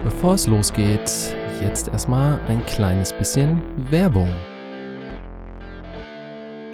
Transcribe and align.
Bevor 0.00 0.34
es 0.34 0.46
losgeht, 0.46 1.10
jetzt 1.60 1.88
erstmal 1.88 2.40
ein 2.48 2.64
kleines 2.66 3.12
bisschen 3.12 3.62
Werbung. 3.90 4.32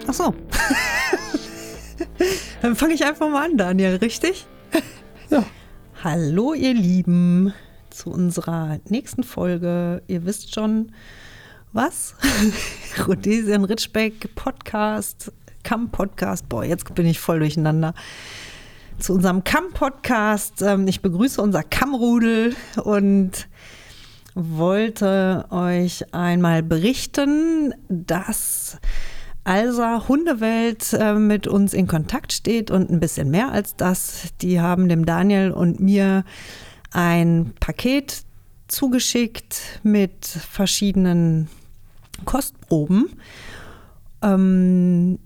Ach 0.07 0.13
so. 0.13 0.33
Dann 2.61 2.75
fange 2.75 2.93
ich 2.93 3.05
einfach 3.05 3.29
mal 3.29 3.45
an, 3.45 3.57
Daniel, 3.57 3.97
richtig? 3.97 4.47
Ja. 5.29 5.43
Hallo, 6.03 6.53
ihr 6.53 6.73
Lieben, 6.73 7.53
zu 7.91 8.09
unserer 8.09 8.79
nächsten 8.89 9.23
Folge. 9.23 10.01
Ihr 10.07 10.25
wisst 10.25 10.55
schon, 10.55 10.91
was? 11.71 12.15
Rhodesian 13.07 13.65
Ritschbeck 13.65 14.33
Podcast, 14.33 15.31
Kamm 15.63 15.91
Podcast. 15.91 16.49
Boah, 16.49 16.63
jetzt 16.63 16.95
bin 16.95 17.05
ich 17.05 17.19
voll 17.19 17.39
durcheinander. 17.39 17.93
Zu 18.99 19.13
unserem 19.13 19.45
Kamm 19.45 19.71
Podcast. 19.73 20.61
Ähm, 20.61 20.87
ich 20.87 21.01
begrüße 21.01 21.41
unser 21.41 21.63
Kammrudel 21.63 22.53
und 22.83 23.47
wollte 24.35 25.45
euch 25.51 26.13
einmal 26.13 26.63
berichten, 26.63 27.73
dass 27.87 28.77
Alsa 29.45 30.07
Hundewelt 30.09 30.91
äh, 30.93 31.13
mit 31.13 31.47
uns 31.47 31.73
in 31.73 31.87
Kontakt 31.87 32.33
steht 32.33 32.71
und 32.71 32.89
ein 32.89 32.99
bisschen 32.99 33.31
mehr 33.31 33.51
als 33.51 33.77
das. 33.77 34.33
Die 34.41 34.59
haben 34.59 34.89
dem 34.89 35.05
Daniel 35.05 35.51
und 35.51 35.79
mir 35.79 36.25
ein 36.91 37.53
Paket 37.61 38.23
zugeschickt 38.67 39.79
mit 39.81 40.25
verschiedenen 40.25 41.47
Kostproben. 42.25 43.09
Ähm, 44.21 45.19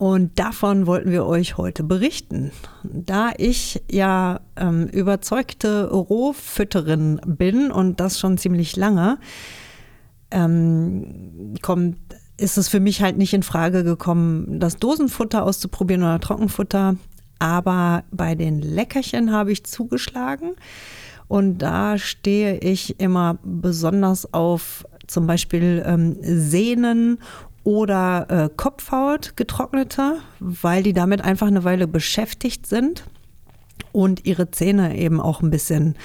und 0.00 0.38
davon 0.38 0.86
wollten 0.86 1.10
wir 1.10 1.26
euch 1.26 1.58
heute 1.58 1.84
berichten. 1.84 2.52
Da 2.82 3.32
ich 3.36 3.82
ja 3.90 4.40
ähm, 4.56 4.86
überzeugte 4.86 5.90
Rohfütterin 5.90 7.20
bin 7.26 7.70
und 7.70 8.00
das 8.00 8.18
schon 8.18 8.38
ziemlich 8.38 8.76
lange, 8.76 9.18
ähm, 10.30 11.52
kommt, 11.60 11.98
ist 12.38 12.56
es 12.56 12.68
für 12.68 12.80
mich 12.80 13.02
halt 13.02 13.18
nicht 13.18 13.34
in 13.34 13.42
Frage 13.42 13.84
gekommen, 13.84 14.58
das 14.58 14.78
Dosenfutter 14.78 15.44
auszuprobieren 15.44 16.02
oder 16.02 16.18
Trockenfutter. 16.18 16.96
Aber 17.38 18.04
bei 18.10 18.34
den 18.34 18.62
Leckerchen 18.62 19.32
habe 19.32 19.52
ich 19.52 19.64
zugeschlagen. 19.64 20.52
Und 21.28 21.58
da 21.58 21.98
stehe 21.98 22.56
ich 22.56 22.98
immer 23.00 23.38
besonders 23.42 24.32
auf 24.32 24.86
zum 25.06 25.26
Beispiel 25.26 25.82
ähm, 25.84 26.16
Sehnen 26.22 27.18
oder 27.64 28.26
äh, 28.28 28.50
Kopfhaut 28.56 29.36
getrocknete, 29.36 30.18
weil 30.38 30.82
die 30.82 30.92
damit 30.92 31.22
einfach 31.22 31.46
eine 31.46 31.64
Weile 31.64 31.86
beschäftigt 31.86 32.66
sind 32.66 33.04
und 33.92 34.26
ihre 34.26 34.50
Zähne 34.50 34.96
eben 34.96 35.20
auch 35.20 35.42
ein 35.42 35.50
bisschen 35.50 35.96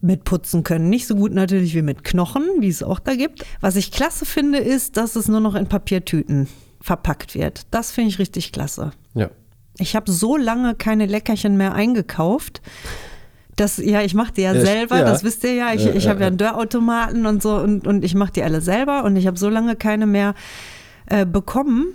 mitputzen 0.00 0.64
können. 0.64 0.90
Nicht 0.90 1.06
so 1.06 1.14
gut 1.14 1.32
natürlich 1.32 1.74
wie 1.74 1.82
mit 1.82 2.04
Knochen, 2.04 2.44
wie 2.60 2.68
es 2.68 2.82
auch 2.82 2.98
da 2.98 3.14
gibt. 3.14 3.44
Was 3.60 3.76
ich 3.76 3.90
klasse 3.90 4.26
finde, 4.26 4.58
ist, 4.58 4.96
dass 4.96 5.16
es 5.16 5.28
nur 5.28 5.40
noch 5.40 5.54
in 5.54 5.66
Papiertüten 5.66 6.48
verpackt 6.80 7.34
wird. 7.34 7.66
Das 7.70 7.90
finde 7.90 8.10
ich 8.10 8.18
richtig 8.18 8.52
klasse. 8.52 8.92
Ja. 9.14 9.30
Ich 9.78 9.96
habe 9.96 10.10
so 10.10 10.36
lange 10.36 10.74
keine 10.74 11.06
Leckerchen 11.06 11.56
mehr 11.56 11.74
eingekauft. 11.74 12.60
Das, 13.58 13.78
ja, 13.78 14.02
ich 14.02 14.14
mache 14.14 14.32
die 14.32 14.42
ja, 14.42 14.54
Ja, 14.54 14.64
selber, 14.64 14.98
ja. 14.98 15.04
das 15.04 15.24
wisst 15.24 15.42
ihr 15.44 15.54
ja. 15.54 15.74
Ich, 15.74 15.84
Ja, 15.84 15.92
ich 15.92 16.08
habe 16.08 16.20
ja 16.20 16.28
einen 16.28 16.36
Dörrautomaten 16.36 17.26
und 17.26 17.42
so 17.42 17.56
und, 17.56 17.86
und 17.86 18.04
ich 18.04 18.14
mache 18.14 18.32
die 18.32 18.42
alle 18.42 18.60
selber 18.60 19.04
und 19.04 19.16
ich 19.16 19.26
habe 19.26 19.36
so 19.38 19.48
lange 19.48 19.74
keine 19.74 20.06
mehr 20.06 20.34
äh, 21.06 21.26
bekommen, 21.26 21.88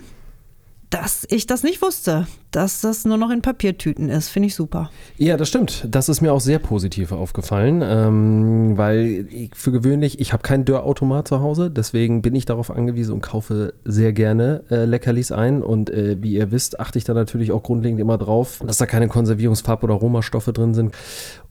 dass 0.90 1.26
ich 1.28 1.46
das 1.46 1.64
nicht 1.64 1.82
wusste, 1.82 2.28
dass 2.52 2.80
das 2.80 3.04
nur 3.04 3.16
noch 3.16 3.30
in 3.30 3.42
Papiertüten 3.42 4.10
ist. 4.10 4.28
Finde 4.28 4.46
ich 4.46 4.54
super. 4.54 4.90
Ja, 5.16 5.36
das 5.36 5.48
stimmt. 5.48 5.86
Das 5.88 6.08
ist 6.08 6.20
mir 6.20 6.32
auch 6.32 6.40
sehr 6.40 6.60
positiv 6.60 7.10
aufgefallen, 7.10 7.82
ähm, 7.84 8.76
weil 8.76 9.26
ich, 9.28 9.50
für 9.54 9.72
gewöhnlich, 9.72 10.20
ich 10.20 10.32
habe 10.32 10.44
keinen 10.44 10.64
Dörrautomat 10.64 11.26
zu 11.26 11.40
Hause, 11.40 11.68
deswegen 11.68 12.22
bin 12.22 12.36
ich 12.36 12.44
darauf 12.44 12.70
angewiesen 12.70 13.12
und 13.12 13.22
kaufe 13.22 13.74
sehr 13.84 14.12
gerne 14.12 14.62
äh, 14.70 14.84
Leckerlis 14.84 15.32
ein. 15.32 15.62
Und 15.62 15.90
äh, 15.90 16.16
wie 16.20 16.34
ihr 16.34 16.52
wisst, 16.52 16.78
achte 16.78 16.98
ich 16.98 17.04
da 17.04 17.12
natürlich 17.12 17.50
auch 17.50 17.64
grundlegend 17.64 18.00
immer 18.00 18.18
drauf, 18.18 18.60
dass 18.64 18.78
da 18.78 18.86
keine 18.86 19.06
Konservierungsfarb- 19.08 19.82
oder 19.82 19.94
Aromastoffe 19.94 20.52
drin 20.52 20.74
sind. 20.74 20.94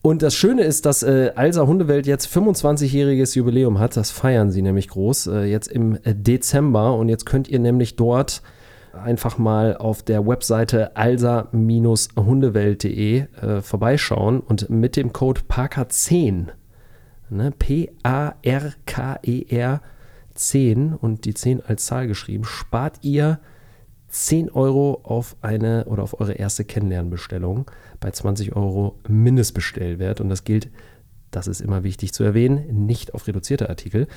Und 0.06 0.22
das 0.22 0.36
Schöne 0.36 0.64
ist, 0.64 0.86
dass 0.86 1.02
äh, 1.02 1.32
Alsa 1.34 1.66
Hundewelt 1.66 2.06
jetzt 2.06 2.28
25-jähriges 2.28 3.38
Jubiläum 3.38 3.80
hat. 3.80 3.96
Das 3.96 4.12
feiern 4.12 4.52
sie 4.52 4.62
nämlich 4.62 4.90
groß, 4.90 5.28
äh, 5.28 5.46
jetzt 5.46 5.70
im 5.70 5.98
äh, 6.04 6.14
Dezember. 6.14 6.96
Und 6.96 7.08
jetzt 7.08 7.26
könnt 7.26 7.48
ihr 7.48 7.60
nämlich 7.60 7.96
dort 7.96 8.42
einfach 8.92 9.38
mal 9.38 9.78
auf 9.78 10.04
der 10.04 10.28
Webseite 10.28 10.98
alsa-hundewelt.de 10.98 13.20
äh, 13.20 13.62
vorbeischauen 13.62 14.42
und 14.42 14.70
mit 14.70 14.98
dem 14.98 15.14
Code 15.14 15.40
PARKER10, 15.50 16.48
ne, 17.30 17.54
P-A-R-K-E-R 17.58 18.34
10 20.36 20.96
und 20.96 21.24
die 21.24 21.34
10 21.34 21.66
als 21.66 21.86
Zahl 21.86 22.08
geschrieben, 22.08 22.44
spart 22.44 22.98
ihr 23.04 23.40
10 24.10 24.52
Euro 24.52 25.00
auf 25.04 25.38
eine 25.42 25.86
oder 25.86 26.04
auf 26.04 26.20
eure 26.20 26.34
erste 26.34 26.66
Kennenlernbestellung 26.66 27.72
bei 28.04 28.12
20 28.12 28.56
Euro 28.56 29.00
Mindestbestellwert 29.08 30.22
und 30.22 30.30
das 30.30 30.44
gilt 30.44 30.70
das 31.34 31.48
ist 31.48 31.60
immer 31.62 31.84
wichtig 31.84 32.14
zu 32.14 32.24
erwähnen, 32.24 32.86
nicht 32.86 33.16
auf 33.16 33.28
reduzierte 33.28 33.68
Artikel. 33.70 34.08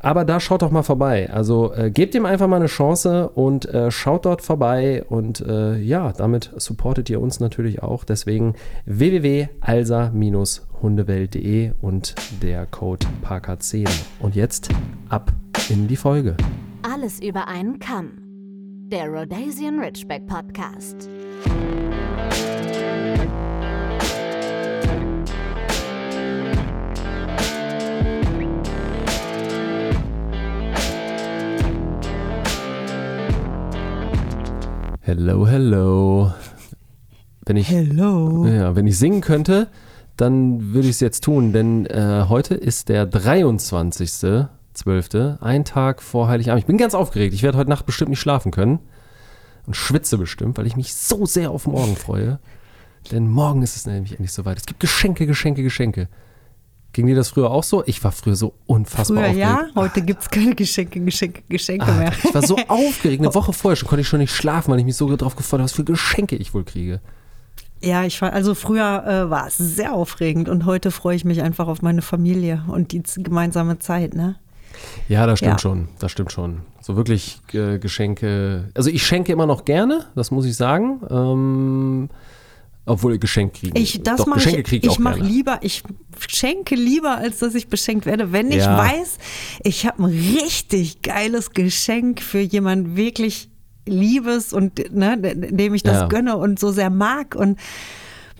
Aber 0.00 0.24
da 0.24 0.40
schaut 0.40 0.62
doch 0.62 0.70
mal 0.70 0.84
vorbei. 0.84 1.28
Also 1.32 1.74
äh, 1.74 1.90
gebt 1.90 2.14
ihm 2.14 2.24
einfach 2.24 2.46
mal 2.46 2.54
eine 2.56 2.66
Chance 2.66 3.28
und 3.30 3.66
äh, 3.66 3.90
schaut 3.90 4.26
dort 4.26 4.42
vorbei. 4.42 5.02
Und 5.08 5.40
äh, 5.40 5.76
ja, 5.78 6.12
damit 6.12 6.52
supportet 6.56 7.10
ihr 7.10 7.20
uns 7.20 7.40
natürlich 7.40 7.82
auch. 7.82 8.04
Deswegen 8.04 8.54
www.alsa-hundewelt.de 8.86 11.72
und 11.80 12.14
der 12.42 12.66
Code 12.66 13.04
PARKER10. 13.24 13.88
Und 14.20 14.36
jetzt 14.36 14.68
ab 15.08 15.32
in 15.68 15.88
die 15.88 15.96
Folge. 15.96 16.36
Alles 16.82 17.20
über 17.20 17.48
einen 17.48 17.80
Kamm. 17.80 18.18
Der 18.92 19.08
Rhodesian 19.08 19.80
Ridgeback 19.80 20.28
Podcast. 20.28 21.08
Hello, 35.04 35.48
hello. 35.48 36.32
Wenn 37.44 37.56
ich 37.56 37.68
Hello. 37.68 38.46
Ja, 38.46 38.76
wenn 38.76 38.86
ich 38.86 38.96
singen 38.96 39.20
könnte, 39.20 39.66
dann 40.16 40.74
würde 40.74 40.86
ich 40.86 40.94
es 40.94 41.00
jetzt 41.00 41.24
tun, 41.24 41.52
denn 41.52 41.86
äh, 41.86 42.26
heute 42.28 42.54
ist 42.54 42.88
der 42.88 43.10
23.12., 43.10 45.42
ein 45.42 45.64
Tag 45.64 46.02
vor 46.02 46.28
Heiligabend. 46.28 46.60
Ich 46.60 46.68
bin 46.68 46.76
ganz 46.76 46.94
aufgeregt. 46.94 47.34
Ich 47.34 47.42
werde 47.42 47.58
heute 47.58 47.68
Nacht 47.68 47.84
bestimmt 47.84 48.10
nicht 48.10 48.20
schlafen 48.20 48.52
können 48.52 48.78
und 49.66 49.74
schwitze 49.74 50.18
bestimmt, 50.18 50.56
weil 50.56 50.68
ich 50.68 50.76
mich 50.76 50.94
so 50.94 51.26
sehr 51.26 51.50
auf 51.50 51.66
morgen 51.66 51.96
freue. 51.96 52.38
Denn 53.10 53.28
morgen 53.28 53.64
ist 53.64 53.74
es 53.74 53.86
nämlich 53.86 54.12
endlich 54.12 54.30
soweit. 54.30 54.58
Es 54.58 54.66
gibt 54.66 54.78
Geschenke, 54.78 55.26
Geschenke, 55.26 55.64
Geschenke. 55.64 56.08
Ging 56.92 57.06
dir 57.06 57.14
das 57.14 57.30
früher 57.30 57.50
auch 57.50 57.64
so? 57.64 57.82
Ich 57.86 58.02
war 58.04 58.12
früher 58.12 58.36
so 58.36 58.52
unfassbar 58.66 59.16
Früher 59.16 59.26
aufgeregt. 59.30 59.74
ja, 59.74 59.80
heute 59.82 60.02
gibt 60.02 60.22
es 60.22 60.28
keine 60.30 60.54
Geschenke, 60.54 61.00
Geschenke, 61.00 61.42
Geschenke 61.48 61.90
mehr. 61.92 62.10
Alter, 62.12 62.28
ich 62.28 62.34
war 62.34 62.42
so 62.42 62.56
aufgeregt. 62.68 63.22
Eine 63.22 63.34
Woche 63.34 63.52
vorher 63.54 63.76
schon 63.76 63.88
konnte 63.88 64.02
ich 64.02 64.08
schon 64.08 64.18
nicht 64.20 64.34
schlafen, 64.34 64.70
weil 64.70 64.78
ich 64.78 64.84
mich 64.84 64.96
so 64.96 65.14
darauf 65.16 65.34
gefreut 65.34 65.60
habe, 65.60 65.64
was 65.64 65.72
für 65.72 65.84
Geschenke 65.84 66.36
ich 66.36 66.52
wohl 66.52 66.64
kriege. 66.64 67.00
Ja, 67.80 68.04
ich 68.04 68.20
war, 68.22 68.32
also 68.32 68.54
früher 68.54 69.04
äh, 69.06 69.30
war 69.30 69.46
es 69.48 69.56
sehr 69.56 69.94
aufregend 69.94 70.48
und 70.48 70.66
heute 70.66 70.90
freue 70.90 71.16
ich 71.16 71.24
mich 71.24 71.42
einfach 71.42 71.66
auf 71.66 71.82
meine 71.82 72.02
Familie 72.02 72.62
und 72.68 72.92
die 72.92 73.02
gemeinsame 73.16 73.78
Zeit, 73.78 74.14
ne? 74.14 74.36
Ja, 75.08 75.26
das 75.26 75.38
stimmt 75.40 75.52
Ja. 75.54 75.58
schon. 75.58 75.88
Das 75.98 76.12
stimmt 76.12 76.30
schon. 76.32 76.60
So 76.80 76.96
wirklich 76.96 77.40
äh, 77.54 77.78
Geschenke. 77.78 78.68
Also 78.74 78.90
ich 78.90 79.04
schenke 79.06 79.32
immer 79.32 79.46
noch 79.46 79.64
gerne, 79.64 80.06
das 80.14 80.30
muss 80.30 80.44
ich 80.46 80.56
sagen. 80.56 81.00
Ähm, 81.10 82.08
obwohl 82.84 83.18
Geschenk 83.18 83.54
kriegen. 83.54 83.76
Ich, 83.76 84.02
das 84.02 84.18
Doch, 84.18 84.26
mache 84.26 84.38
Geschenke 84.40 84.60
ich, 84.60 84.66
kriege 84.66 84.86
ich 84.86 84.92
ich 84.94 84.98
mache 84.98 85.20
lieber, 85.20 85.58
ich 85.62 85.82
schenke 86.28 86.74
lieber, 86.74 87.16
als 87.16 87.38
dass 87.38 87.54
ich 87.54 87.68
beschenkt 87.68 88.06
werde. 88.06 88.32
Wenn 88.32 88.50
ich 88.50 88.58
Ja. 88.58 88.76
weiß, 88.76 89.18
ich 89.62 89.86
habe 89.86 90.02
ein 90.04 90.36
richtig 90.40 91.02
geiles 91.02 91.52
Geschenk 91.52 92.20
für 92.20 92.40
jemand 92.40 92.96
wirklich 92.96 93.48
Liebes 93.86 94.52
und 94.52 94.94
ne, 94.94 95.18
dem 95.18 95.74
ich 95.74 95.82
das 95.82 96.02
Ja. 96.02 96.06
gönne 96.06 96.36
und 96.36 96.58
so 96.58 96.70
sehr 96.72 96.90
mag 96.90 97.34
und 97.34 97.58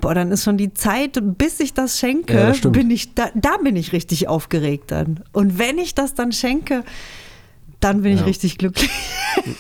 boah, 0.01 0.15
dann 0.15 0.33
ist 0.33 0.45
schon 0.45 0.57
die 0.57 0.73
Zeit, 0.75 1.19
bis 1.39 1.61
ich 1.61 1.75
das 1.75 1.99
schenke, 1.99 2.55
Ja, 2.61 2.71
bin 2.71 2.91
ich 2.91 3.15
da, 3.15 3.31
da 3.35 3.57
bin 3.59 3.77
ich 3.77 3.93
richtig 3.93 4.27
aufgeregt 4.29 4.91
dann. 4.91 5.21
Und 5.33 5.59
wenn 5.59 5.79
ich 5.79 5.95
das 5.95 6.15
dann 6.15 6.33
schenke, 6.33 6.85
dann 7.85 8.03
bin 8.03 8.13
ich 8.13 8.21
Ja. 8.21 8.27
richtig 8.27 8.59
glücklich. 8.59 8.91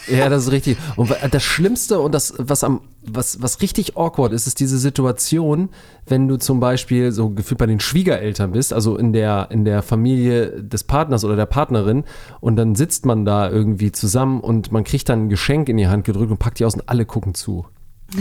Ja, 0.06 0.28
das 0.28 0.44
ist 0.44 0.52
richtig. 0.52 0.76
Und 0.96 1.10
das 1.30 1.42
Schlimmste 1.42 1.98
und 2.00 2.12
das, 2.14 2.34
was 2.38 2.62
am, 2.62 2.82
was, 3.04 3.42
was 3.42 3.60
richtig 3.62 3.96
awkward 3.96 4.32
ist, 4.32 4.46
ist 4.46 4.60
diese 4.60 4.78
Situation, 4.78 5.70
wenn 6.06 6.28
du 6.28 6.36
zum 6.36 6.60
Beispiel 6.60 7.10
so 7.10 7.30
gefühlt 7.30 7.58
bei 7.58 7.66
den 7.66 7.80
Schwiegereltern 7.80 8.52
bist, 8.52 8.72
also 8.72 8.96
in 8.96 9.12
der, 9.12 9.48
in 9.50 9.64
der 9.64 9.82
Familie 9.82 10.62
des 10.62 10.84
Partners 10.84 11.24
oder 11.24 11.36
der 11.36 11.46
Partnerin, 11.46 12.04
und 12.40 12.56
dann 12.56 12.74
sitzt 12.74 13.06
man 13.06 13.24
da 13.24 13.50
irgendwie 13.50 13.90
zusammen 13.92 14.40
und 14.40 14.70
man 14.72 14.84
kriegt 14.84 15.08
dann 15.08 15.24
ein 15.24 15.28
Geschenk 15.28 15.68
in 15.68 15.76
die 15.78 15.88
Hand 15.88 16.04
gedrückt 16.04 16.30
und 16.30 16.38
packt 16.38 16.58
die 16.60 16.64
aus 16.64 16.74
und 16.74 16.88
alle 16.88 17.04
gucken 17.06 17.34
zu. 17.34 17.66
Oh, 18.14 18.18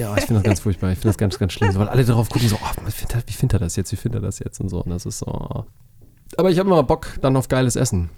ja, 0.00 0.16
ich 0.16 0.24
finde 0.24 0.34
das 0.40 0.42
ganz 0.42 0.60
furchtbar. 0.60 0.90
Ich 0.92 0.96
finde 0.98 1.08
das 1.10 1.18
ganz, 1.18 1.38
ganz 1.38 1.52
schlimm. 1.52 1.70
So, 1.72 1.80
weil 1.80 1.88
alle 1.88 2.04
darauf 2.04 2.30
gucken, 2.30 2.48
so, 2.48 2.56
oh, 2.56 2.86
wie 2.86 2.90
findet 2.90 3.14
er, 3.16 3.22
wie 3.26 3.32
findet 3.32 3.60
er 3.60 3.64
das 3.66 3.76
jetzt? 3.76 3.92
Wie 3.92 3.96
findet 3.96 4.22
er 4.22 4.26
das 4.26 4.38
jetzt? 4.38 4.58
Und 4.60 4.70
so. 4.70 4.82
Und 4.82 4.90
das 4.90 5.04
ist 5.04 5.18
so. 5.18 5.64
Aber 6.36 6.50
ich 6.50 6.58
habe 6.58 6.68
immer 6.70 6.82
Bock 6.82 7.08
dann 7.20 7.36
auf 7.36 7.48
geiles 7.48 7.76
Essen. 7.76 8.08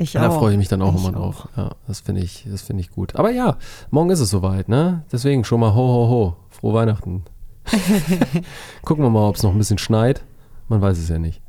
Ich 0.00 0.12
Da 0.12 0.28
auch. 0.28 0.38
freue 0.38 0.52
ich 0.52 0.58
mich 0.58 0.68
dann 0.68 0.80
auch 0.82 0.94
Ich 0.94 1.00
immer 1.02 1.12
drauf. 1.12 1.48
Ja, 1.56 1.72
das 1.86 2.00
finde 2.00 2.22
ich, 2.22 2.46
das 2.50 2.62
finde 2.62 2.80
ich 2.80 2.90
gut. 2.90 3.16
Aber 3.16 3.30
ja, 3.30 3.56
morgen 3.90 4.10
ist 4.10 4.20
es 4.20 4.30
soweit, 4.30 4.68
ne? 4.68 5.04
Deswegen 5.12 5.44
schon 5.44 5.60
mal 5.60 5.74
ho, 5.74 5.76
ho, 5.76 6.08
ho. 6.08 6.36
Frohe 6.48 6.74
Weihnachten. 6.74 7.22
Gucken 8.82 9.04
wir 9.04 9.10
mal, 9.10 9.28
ob 9.28 9.36
es 9.36 9.42
noch 9.42 9.52
ein 9.52 9.58
bisschen 9.58 9.78
schneit. 9.78 10.22
Man 10.68 10.80
weiß 10.80 10.98
es 10.98 11.08
ja 11.08 11.18
nicht. 11.18 11.42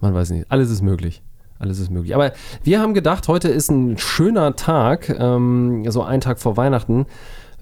Man 0.00 0.14
weiß 0.14 0.30
nicht. 0.30 0.50
Alles 0.50 0.70
ist 0.70 0.82
möglich. 0.82 1.22
Alles 1.58 1.80
ist 1.80 1.90
möglich. 1.90 2.14
Aber 2.14 2.32
wir 2.62 2.80
haben 2.80 2.94
gedacht, 2.94 3.26
heute 3.28 3.48
ist 3.48 3.68
ein 3.70 3.98
schöner 3.98 4.54
Tag, 4.54 5.08
ähm, 5.10 5.84
so 5.90 6.02
ein 6.02 6.20
Tag 6.20 6.38
vor 6.38 6.56
Weihnachten, 6.56 7.06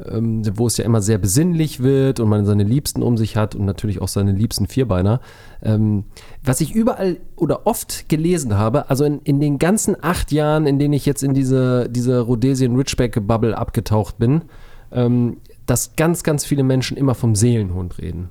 ähm, 0.04 0.42
wo 0.56 0.66
es 0.66 0.76
ja 0.76 0.84
immer 0.84 1.00
sehr 1.00 1.18
besinnlich 1.18 1.82
wird 1.82 2.20
und 2.20 2.28
man 2.28 2.44
seine 2.44 2.64
Liebsten 2.64 3.02
um 3.02 3.16
sich 3.16 3.36
hat 3.36 3.54
und 3.54 3.64
natürlich 3.64 4.00
auch 4.02 4.08
seine 4.08 4.32
liebsten 4.32 4.66
Vierbeiner. 4.66 5.20
Ähm, 5.62 6.04
was 6.44 6.60
ich 6.60 6.74
überall 6.74 7.18
oder 7.36 7.66
oft 7.66 8.08
gelesen 8.08 8.56
habe, 8.58 8.90
also 8.90 9.04
in, 9.04 9.20
in 9.24 9.40
den 9.40 9.58
ganzen 9.58 9.96
acht 10.02 10.32
Jahren, 10.32 10.66
in 10.66 10.78
denen 10.78 10.94
ich 10.94 11.06
jetzt 11.06 11.22
in 11.22 11.34
diese, 11.34 11.88
diese 11.88 12.20
Rhodesian 12.20 12.76
Ridgeback-Bubble 12.76 13.56
abgetaucht 13.56 14.18
bin, 14.18 14.42
ähm, 14.92 15.38
dass 15.64 15.96
ganz, 15.96 16.22
ganz 16.22 16.44
viele 16.44 16.62
Menschen 16.62 16.96
immer 16.96 17.14
vom 17.14 17.34
Seelenhund 17.34 17.98
reden. 17.98 18.30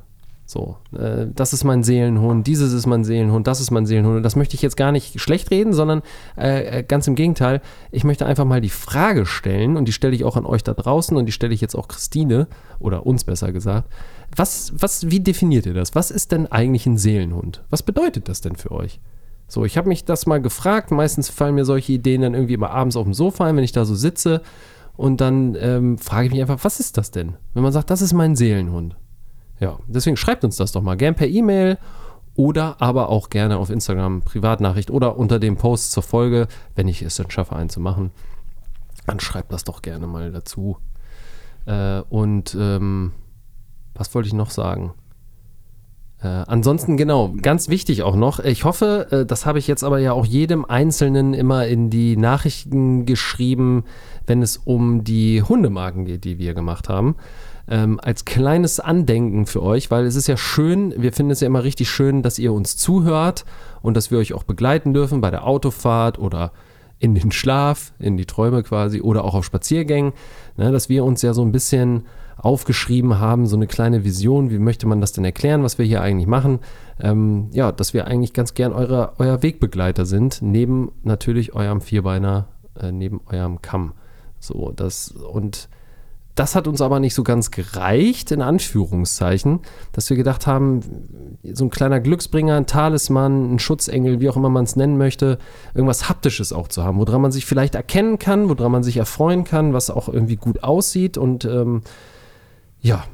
So, 0.56 0.78
äh, 0.98 1.28
das 1.36 1.52
ist 1.52 1.66
mein 1.66 1.84
Seelenhund, 1.84 2.48
dieses 2.48 2.72
ist 2.72 2.86
mein 2.86 3.04
Seelenhund, 3.04 3.46
das 3.46 3.60
ist 3.60 3.72
mein 3.72 3.86
Seelenhund. 3.86 4.16
Und 4.16 4.24
das 4.24 4.38
möchte 4.38 4.56
ich 4.56 4.62
jetzt 4.62 4.78
gar 4.78 4.94
nicht 4.94 5.20
schlecht 5.20 5.52
reden, 5.52 5.74
sondern 5.74 6.02
äh, 6.38 6.80
äh, 6.80 6.84
ganz 6.84 7.08
im 7.08 7.16
Gegenteil. 7.16 7.62
Ich 7.92 8.06
möchte 8.06 8.26
einfach 8.26 8.46
mal 8.46 8.62
die 8.62 8.70
Frage 8.70 9.26
stellen, 9.26 9.76
und 9.76 9.86
die 9.86 9.92
stelle 9.92 10.16
ich 10.16 10.24
auch 10.24 10.38
an 10.38 10.46
euch 10.46 10.64
da 10.64 10.74
draußen 10.74 11.18
und 11.18 11.26
die 11.26 11.34
stelle 11.34 11.54
ich 11.54 11.60
jetzt 11.60 11.76
auch 11.76 11.90
Christine, 11.90 12.48
oder 12.80 13.06
uns 13.06 13.26
besser 13.26 13.52
gesagt. 13.52 13.92
Was, 14.34 14.72
was, 14.78 15.12
wie 15.12 15.20
definiert 15.20 15.66
ihr 15.66 15.74
das? 15.74 15.94
Was 15.94 16.10
ist 16.10 16.32
denn 16.32 16.48
eigentlich 16.48 16.86
ein 16.86 16.98
Seelenhund? 16.98 17.66
Was 17.70 17.84
bedeutet 17.84 18.30
das 18.30 18.40
denn 18.40 18.56
für 18.56 18.72
euch? 18.72 19.02
So, 19.50 19.66
ich 19.66 19.78
habe 19.78 19.90
mich 19.90 20.06
das 20.06 20.26
mal 20.26 20.42
gefragt. 20.42 20.90
Meistens 20.90 21.28
fallen 21.28 21.56
mir 21.56 21.66
solche 21.66 21.92
Ideen 21.92 22.22
dann 22.22 22.34
irgendwie 22.34 22.54
immer 22.54 22.72
abends 22.72 22.96
auf 22.96 23.04
dem 23.04 23.14
Sofa 23.14 23.44
ein, 23.46 23.58
wenn 23.58 23.64
ich 23.66 23.74
da 23.74 23.84
so 23.84 23.94
sitze. 23.94 24.42
Und 24.96 25.20
dann 25.20 25.58
ähm, 25.60 25.98
frage 25.98 26.28
ich 26.28 26.32
mich 26.32 26.42
einfach, 26.42 26.64
was 26.64 26.80
ist 26.80 26.98
das 26.98 27.12
denn? 27.12 27.34
Wenn 27.54 27.64
man 27.64 27.74
sagt, 27.74 27.90
das 27.90 28.02
ist 28.02 28.14
mein 28.14 28.38
Seelenhund. 28.38 28.96
Ja, 29.60 29.80
deswegen 29.88 30.18
schreibt 30.18 30.44
uns 30.44 30.58
das 30.58 30.72
doch 30.72 30.82
mal 30.82 30.96
gern 30.96 31.16
per 31.16 31.28
E-Mail 31.28 31.78
oder 32.36 32.82
aber 32.82 33.10
auch 33.10 33.30
gerne 33.30 33.58
auf 33.58 33.70
Instagram 33.70 34.22
Privatnachricht 34.22 34.92
oder 34.92 35.18
unter 35.18 35.40
dem 35.40 35.56
Post 35.56 35.92
zur 35.92 36.04
Folge, 36.04 36.48
wenn 36.76 36.88
ich 36.88 37.02
es 37.02 37.16
dann 37.16 37.32
schaffe, 37.32 37.56
einen 37.56 37.70
zu 37.70 37.80
machen. 37.80 38.12
Dann 39.08 39.20
schreibt 39.20 39.54
das 39.54 39.64
doch 39.64 39.82
gerne 39.82 40.08
mal 40.08 40.32
dazu. 40.32 40.78
Äh, 41.66 42.02
und 42.10 42.56
ähm, 42.60 43.14
was 43.94 44.14
wollte 44.14 44.28
ich 44.28 44.34
noch 44.34 44.50
sagen? 44.50 44.94
Äh, 46.22 46.28
ansonsten, 46.28 46.98
genau, 46.98 47.34
ganz 47.42 47.70
wichtig 47.70 48.04
auch 48.04 48.16
noch, 48.16 48.40
ich 48.40 48.64
hoffe, 48.64 49.08
äh, 49.12 49.26
das 49.26 49.46
habe 49.46 49.60
ich 49.60 49.68
jetzt 49.68 49.84
aber 49.84 50.00
ja 50.00 50.14
auch 50.14 50.26
jedem 50.26 50.66
Einzelnen 50.66 51.34
immer 51.34 51.68
in 51.68 51.90
die 51.90 52.18
Nachrichten 52.18 53.06
geschrieben, 53.06 53.84
wenn 54.26 54.42
es 54.42 54.58
um 54.58 55.04
die 55.04 55.44
Hundemarken 55.44 56.06
geht, 56.06 56.24
die 56.24 56.38
wir 56.38 56.54
gemacht 56.54 56.90
haben. 56.90 57.16
Ähm, 57.68 58.00
als 58.02 58.26
kleines 58.26 58.80
Andenken 58.80 59.48
für 59.48 59.64
euch, 59.64 59.90
weil 59.90 60.06
es 60.06 60.16
ist 60.16 60.28
ja 60.28 60.38
schön, 60.38 60.94
wir 60.98 61.14
finden 61.14 61.32
es 61.32 61.42
ja 61.42 61.48
immer 61.48 61.64
richtig 61.64 61.90
schön, 61.90 62.22
dass 62.22 62.38
ihr 62.38 62.54
uns 62.54 62.78
zuhört 62.78 63.44
und 63.82 63.98
dass 63.98 64.12
wir 64.12 64.20
euch 64.20 64.34
auch 64.34 64.44
begleiten 64.44 64.94
dürfen 64.94 65.20
bei 65.20 65.32
der 65.32 65.48
Autofahrt 65.48 66.20
oder 66.20 66.52
in 67.00 67.16
den 67.16 67.32
Schlaf, 67.32 67.94
in 68.00 68.18
die 68.18 68.26
Träume 68.26 68.64
quasi 68.64 69.02
oder 69.02 69.24
auch 69.24 69.34
auf 69.34 69.46
Spaziergängen, 69.46 70.14
ne, 70.58 70.72
dass 70.72 70.90
wir 70.90 71.04
uns 71.04 71.22
ja 71.22 71.34
so 71.34 71.42
ein 71.44 71.52
bisschen 71.52 72.06
aufgeschrieben 72.38 73.20
haben, 73.20 73.48
so 73.48 73.56
eine 73.56 73.68
kleine 73.68 74.04
Vision, 74.04 74.50
wie 74.50 74.60
möchte 74.60 74.88
man 74.88 75.02
das 75.02 75.14
denn 75.14 75.26
erklären, 75.26 75.64
was 75.64 75.78
wir 75.78 75.86
hier 75.86 76.02
eigentlich 76.02 76.28
machen. 76.28 76.60
Ähm, 77.00 77.50
ja, 77.52 77.72
dass 77.72 77.94
wir 77.94 78.08
eigentlich 78.08 78.34
ganz 78.34 78.54
gern 78.54 78.74
eure, 78.74 79.14
euer 79.18 79.42
Wegbegleiter 79.42 80.06
sind, 80.06 80.42
neben 80.42 80.92
natürlich 81.04 81.54
eurem 81.54 81.82
Vierbeiner, 81.82 82.48
äh, 82.80 82.92
neben 82.92 83.22
eurem 83.28 83.62
Kamm. 83.62 83.94
So, 84.40 84.72
das 84.76 85.10
und 85.12 85.70
das 86.36 86.54
hat 86.54 86.68
uns 86.68 86.82
aber 86.82 87.00
nicht 87.00 87.16
so 87.16 87.24
ganz 87.24 87.50
gereicht, 87.50 88.32
in 88.32 88.42
Anführungszeichen, 88.42 89.62
dass 89.94 90.10
wir 90.10 90.18
gedacht 90.18 90.48
haben, 90.48 90.82
so 91.54 91.64
ein 91.64 91.70
kleiner 91.70 92.02
Glücksbringer, 92.02 92.56
ein 92.56 92.68
Talisman, 92.68 93.56
ein 93.56 93.60
Schutzengel, 93.60 94.20
wie 94.20 94.30
auch 94.30 94.36
immer 94.36 94.50
man 94.50 94.66
es 94.66 94.76
nennen 94.76 94.98
möchte, 94.98 95.38
irgendwas 95.74 96.10
Haptisches 96.10 96.52
auch 96.52 96.68
zu 96.68 96.84
haben, 96.84 97.00
woran 97.00 97.22
man 97.22 97.32
sich 97.32 97.46
vielleicht 97.46 97.76
erkennen 97.76 98.20
kann, 98.20 98.50
woran 98.50 98.72
man 98.72 98.84
sich 98.84 98.98
erfreuen 98.98 99.46
kann, 99.46 99.74
was 99.74 99.90
auch 99.90 100.10
irgendwie 100.10 100.36
gut 100.36 100.64
aussieht 100.64 101.18
und 101.18 101.46
ähm, 101.46 101.82
ja, 102.82 103.06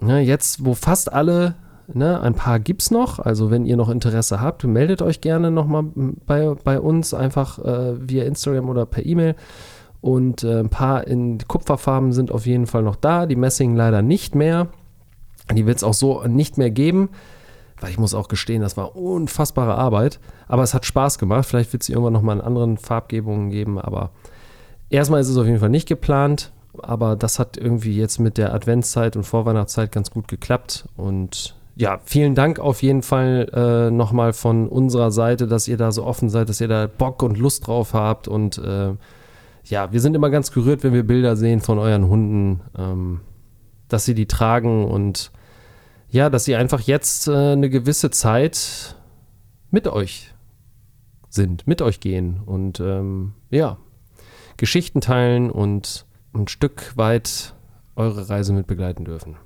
ne, 0.00 0.20
jetzt, 0.20 0.64
wo 0.64 0.74
fast 0.74 1.12
alle, 1.12 1.54
ne, 1.92 2.20
ein 2.20 2.34
paar 2.34 2.58
gibt 2.58 2.82
es 2.82 2.90
noch, 2.90 3.20
also 3.20 3.52
wenn 3.52 3.64
ihr 3.64 3.76
noch 3.76 3.88
Interesse 3.88 4.40
habt, 4.40 4.64
meldet 4.64 5.00
euch 5.00 5.20
gerne 5.20 5.52
nochmal 5.52 5.84
bei, 6.26 6.54
bei 6.64 6.80
uns, 6.80 7.14
einfach 7.14 7.60
äh, 7.60 8.08
via 8.08 8.24
Instagram 8.24 8.68
oder 8.68 8.84
per 8.84 9.06
E-Mail. 9.06 9.36
Und 10.02 10.44
äh, 10.44 10.58
ein 10.58 10.68
paar 10.68 11.06
in 11.06 11.38
Kupferfarben 11.48 12.12
sind 12.12 12.30
auf 12.30 12.44
jeden 12.44 12.66
Fall 12.66 12.82
noch 12.82 12.96
da, 12.96 13.24
die 13.24 13.36
Messing 13.36 13.74
leider 13.74 14.02
nicht 14.02 14.34
mehr. 14.34 14.68
Die 15.54 15.64
wird 15.64 15.78
es 15.78 15.84
auch 15.84 15.94
so 15.94 16.22
nicht 16.26 16.58
mehr 16.58 16.70
geben, 16.70 17.08
weil 17.80 17.90
ich 17.90 17.98
muss 17.98 18.12
auch 18.12 18.28
gestehen, 18.28 18.60
das 18.60 18.76
war 18.76 18.94
unfassbare 18.94 19.76
Arbeit. 19.76 20.20
Aber 20.46 20.62
es 20.62 20.74
hat 20.74 20.84
Spaß 20.84 21.18
gemacht. 21.18 21.46
Vielleicht 21.46 21.72
wird 21.72 21.82
es 21.82 21.88
irgendwann 21.88 22.12
nochmal 22.12 22.36
in 22.36 22.42
anderen 22.42 22.76
Farbgebungen 22.76 23.48
geben, 23.48 23.78
aber 23.78 24.10
erstmal 24.90 25.22
ist 25.22 25.30
es 25.30 25.38
auf 25.38 25.46
jeden 25.46 25.60
Fall 25.60 25.70
nicht 25.70 25.88
geplant 25.88 26.52
aber 26.80 27.16
das 27.16 27.38
hat 27.38 27.56
irgendwie 27.56 27.96
jetzt 27.96 28.18
mit 28.18 28.38
der 28.38 28.54
Adventszeit 28.54 29.16
und 29.16 29.24
Vorweihnachtszeit 29.24 29.92
ganz 29.92 30.10
gut 30.10 30.28
geklappt. 30.28 30.86
Und 30.96 31.54
ja, 31.76 32.00
vielen 32.04 32.34
Dank 32.34 32.58
auf 32.58 32.82
jeden 32.82 33.02
Fall 33.02 33.48
äh, 33.52 33.90
nochmal 33.90 34.32
von 34.32 34.68
unserer 34.68 35.10
Seite, 35.10 35.46
dass 35.46 35.68
ihr 35.68 35.76
da 35.76 35.92
so 35.92 36.04
offen 36.04 36.28
seid, 36.28 36.48
dass 36.48 36.60
ihr 36.60 36.68
da 36.68 36.86
Bock 36.86 37.22
und 37.22 37.38
Lust 37.38 37.66
drauf 37.66 37.94
habt. 37.94 38.28
Und 38.28 38.58
äh, 38.58 38.92
ja, 39.64 39.92
wir 39.92 40.00
sind 40.00 40.14
immer 40.14 40.30
ganz 40.30 40.52
gerührt, 40.52 40.82
wenn 40.82 40.92
wir 40.92 41.04
Bilder 41.04 41.36
sehen 41.36 41.60
von 41.60 41.78
euren 41.78 42.08
Hunden, 42.08 42.60
ähm, 42.76 43.20
dass 43.88 44.04
sie 44.04 44.14
die 44.14 44.26
tragen 44.26 44.84
und 44.86 45.30
ja, 46.10 46.30
dass 46.30 46.44
sie 46.44 46.56
einfach 46.56 46.80
jetzt 46.80 47.28
äh, 47.28 47.52
eine 47.52 47.70
gewisse 47.70 48.10
Zeit 48.10 48.96
mit 49.70 49.88
euch 49.88 50.34
sind, 51.28 51.66
mit 51.66 51.80
euch 51.80 52.00
gehen 52.00 52.40
und 52.44 52.80
ähm, 52.80 53.32
ja, 53.50 53.78
Geschichten 54.56 55.00
teilen 55.00 55.50
und 55.50 56.06
ein 56.34 56.48
Stück 56.48 56.96
weit 56.96 57.54
eure 57.96 58.28
Reise 58.28 58.52
mit 58.52 58.66
begleiten 58.66 59.04
dürfen. 59.04 59.36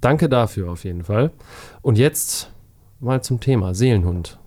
Danke 0.00 0.28
dafür 0.28 0.70
auf 0.70 0.84
jeden 0.84 1.04
Fall. 1.04 1.32
Und 1.82 1.98
jetzt 1.98 2.52
mal 3.00 3.22
zum 3.22 3.40
Thema 3.40 3.74
Seelenhund. 3.74 4.38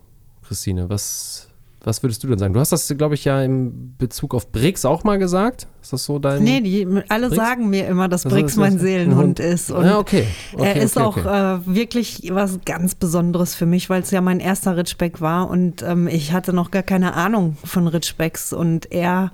Christine, 0.42 0.90
was, 0.90 1.51
was 1.84 2.04
würdest 2.04 2.24
du 2.24 2.28
denn 2.28 2.38
sagen? 2.38 2.54
Du 2.54 2.60
hast 2.60 2.72
das, 2.72 2.94
glaube 2.96 3.16
ich, 3.16 3.26
ja 3.26 3.42
im 3.42 3.96
Bezug 3.98 4.36
auf 4.36 4.52
Brix 4.52 4.86
auch 4.86 5.04
mal 5.04 5.18
gesagt. 5.18 5.68
Ist 5.82 5.94
das 5.94 6.04
so 6.04 6.20
dein. 6.20 6.44
Nee, 6.44 6.62
die, 6.62 6.88
alle 7.10 7.30
Brix? 7.30 7.36
sagen 7.36 7.70
mir 7.72 7.88
immer, 7.88 8.08
dass 8.08 8.24
Brix 8.24 8.52
ist 8.52 8.58
mein 8.58 8.74
das 8.74 8.82
ein 8.82 8.86
Seelenhund 8.86 9.20
Hund? 9.20 9.40
ist. 9.40 9.72
Und 9.72 9.86
ja, 9.86 9.98
okay. 9.98 10.28
okay 10.54 10.64
er 10.64 10.76
ist 10.76 10.98
okay, 10.98 11.06
auch 11.06 11.18
okay. 11.18 11.56
Äh, 11.56 11.76
wirklich 11.76 12.30
was 12.32 12.60
ganz 12.66 12.94
Besonderes 12.94 13.56
für 13.56 13.66
mich, 13.66 13.90
weil 13.90 14.04
es 14.04 14.12
ja 14.12 14.22
mein 14.22 14.40
erster 14.40 14.78
Ritschbeck 14.78 15.22
war 15.22 15.50
und 15.50 15.82
ähm, 15.82 16.08
ich 16.08 16.34
hatte 16.34 16.54
noch 16.54 16.70
gar 16.70 16.84
keine 16.84 17.16
Ahnung 17.16 17.58
von 17.64 17.88
Ritschbecks 17.88 18.54
und 18.54 18.92
er 18.92 19.32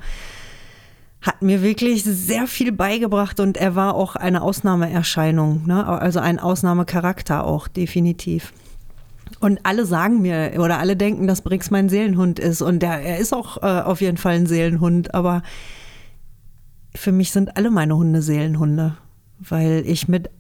hat 1.22 1.42
mir 1.42 1.62
wirklich 1.62 2.06
sehr 2.06 2.48
viel 2.48 2.72
beigebracht 2.72 3.42
und 3.42 3.58
er 3.58 3.76
war 3.76 3.96
auch 3.96 4.16
eine 4.16 4.42
Ausnahmeerscheinung, 4.42 5.66
ne? 5.66 5.86
also 5.86 6.20
ein 6.20 6.40
Ausnahmecharakter 6.40 7.44
auch, 7.44 7.68
definitiv. 7.68 8.54
Und 9.40 9.60
alle 9.64 9.86
sagen 9.86 10.22
mir 10.22 10.54
oder 10.58 10.80
alle 10.80 10.96
denken, 10.96 11.28
dass 11.28 11.42
Brix 11.42 11.70
mein 11.70 11.90
Seelenhund 11.90 12.40
ist 12.40 12.62
und 12.62 12.80
der, 12.80 13.02
er 13.02 13.18
ist 13.18 13.34
auch 13.34 13.58
äh, 13.62 13.82
auf 13.82 14.02
jeden 14.02 14.18
Fall 14.18 14.36
ein 14.36 14.48
Seelenhund, 14.48 15.14
aber 15.14 15.44
für 16.96 17.12
mich 17.12 17.32
sind 17.32 17.56
alle 17.56 17.70
meine 17.70 17.96
Hunde 17.96 18.22
Seelenhunde, 18.24 18.98
weil 19.40 19.84
ich 19.86 20.08
mit 20.08 20.32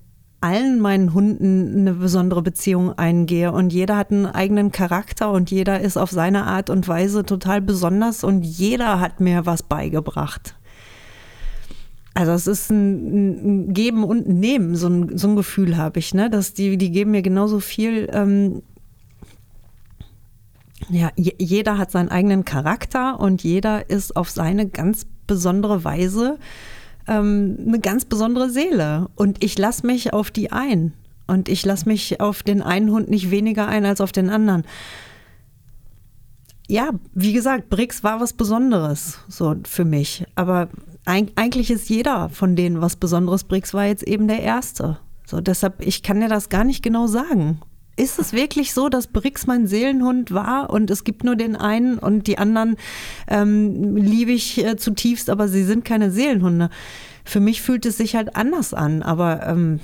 allen 0.41 0.79
meinen 0.79 1.13
Hunden 1.13 1.79
eine 1.79 1.93
besondere 1.93 2.41
Beziehung 2.41 2.97
eingehe 2.97 3.51
und 3.51 3.73
jeder 3.73 3.97
hat 3.97 4.11
einen 4.11 4.27
eigenen 4.27 4.71
Charakter 4.71 5.31
und 5.31 5.51
jeder 5.51 5.81
ist 5.81 5.97
auf 5.97 6.11
seine 6.11 6.45
Art 6.45 6.69
und 6.69 6.87
Weise 6.87 7.23
total 7.23 7.61
besonders 7.61 8.23
und 8.23 8.43
jeder 8.43 8.99
hat 8.99 9.19
mir 9.19 9.45
was 9.45 9.63
beigebracht. 9.63 10.55
Also 12.13 12.31
es 12.31 12.47
ist 12.47 12.71
ein, 12.71 13.67
ein 13.67 13.73
Geben 13.73 14.03
und 14.03 14.27
ein 14.27 14.39
Nehmen, 14.39 14.75
so 14.75 14.87
ein, 14.87 15.17
so 15.17 15.27
ein 15.27 15.35
Gefühl 15.35 15.77
habe 15.77 15.99
ich, 15.99 16.15
ne? 16.15 16.31
Dass 16.31 16.53
die, 16.53 16.77
die 16.77 16.89
geben 16.89 17.11
mir 17.11 17.21
genauso 17.21 17.59
viel. 17.59 18.09
Ähm, 18.11 18.63
ja, 20.89 21.11
je- 21.15 21.35
jeder 21.37 21.77
hat 21.77 21.91
seinen 21.91 22.09
eigenen 22.09 22.45
Charakter 22.45 23.19
und 23.19 23.43
jeder 23.43 23.89
ist 23.89 24.15
auf 24.15 24.29
seine 24.29 24.67
ganz 24.67 25.05
besondere 25.27 25.83
Weise 25.83 26.37
ähm, 27.07 27.57
eine 27.67 27.79
ganz 27.79 28.05
besondere 28.05 28.49
Seele. 28.49 29.07
Und 29.15 29.43
ich 29.43 29.57
lasse 29.57 29.85
mich 29.85 30.13
auf 30.13 30.31
die 30.31 30.51
ein. 30.51 30.93
Und 31.27 31.49
ich 31.49 31.65
lasse 31.65 31.87
mich 31.89 32.21
auf 32.21 32.41
den 32.43 32.61
einen 32.61 32.89
Hund 32.91 33.09
nicht 33.09 33.31
weniger 33.31 33.67
ein 33.67 33.85
als 33.85 33.99
auf 33.99 34.13
den 34.13 34.29
anderen. 34.29 34.63
Ja, 36.69 36.91
wie 37.13 37.33
gesagt, 37.33 37.69
Brix 37.69 38.03
war 38.03 38.19
was 38.19 38.33
Besonderes 38.33 39.19
so 39.27 39.55
für 39.65 39.85
mich. 39.85 40.25
Aber 40.35 40.69
eigentlich 41.05 41.71
ist 41.71 41.89
jeder 41.89 42.29
von 42.29 42.55
denen 42.55 42.81
was 42.81 42.97
Besonderes. 42.97 43.45
Brix 43.45 43.73
war 43.73 43.85
jetzt 43.85 44.03
eben 44.03 44.27
der 44.27 44.41
Erste. 44.41 44.99
So, 45.25 45.41
deshalb, 45.41 45.85
ich 45.85 46.03
kann 46.03 46.19
dir 46.21 46.29
das 46.29 46.49
gar 46.49 46.63
nicht 46.63 46.83
genau 46.83 47.07
sagen. 47.07 47.59
Ist 47.97 48.19
es 48.19 48.31
wirklich 48.31 48.73
so, 48.73 48.89
dass 48.89 49.07
Brix 49.07 49.47
mein 49.47 49.65
Seelenhund 49.65 50.31
war 50.31 50.69
und 50.69 50.91
es 50.91 51.03
gibt 51.03 51.23
nur 51.23 51.35
den 51.35 51.55
einen 51.55 51.97
und 51.97 52.27
die 52.27 52.37
anderen 52.37 52.77
ähm, 53.27 53.95
liebe 53.97 54.31
ich 54.31 54.63
äh, 54.63 54.77
zutiefst, 54.77 55.31
aber 55.31 55.47
sie 55.47 55.63
sind 55.63 55.83
keine 55.83 56.11
Seelenhunde? 56.11 56.69
Für 57.25 57.39
mich 57.39 57.63
fühlt 57.63 57.87
es 57.87 57.97
sich 57.97 58.15
halt 58.15 58.35
anders 58.35 58.75
an, 58.75 59.01
aber 59.01 59.47
ähm, 59.47 59.79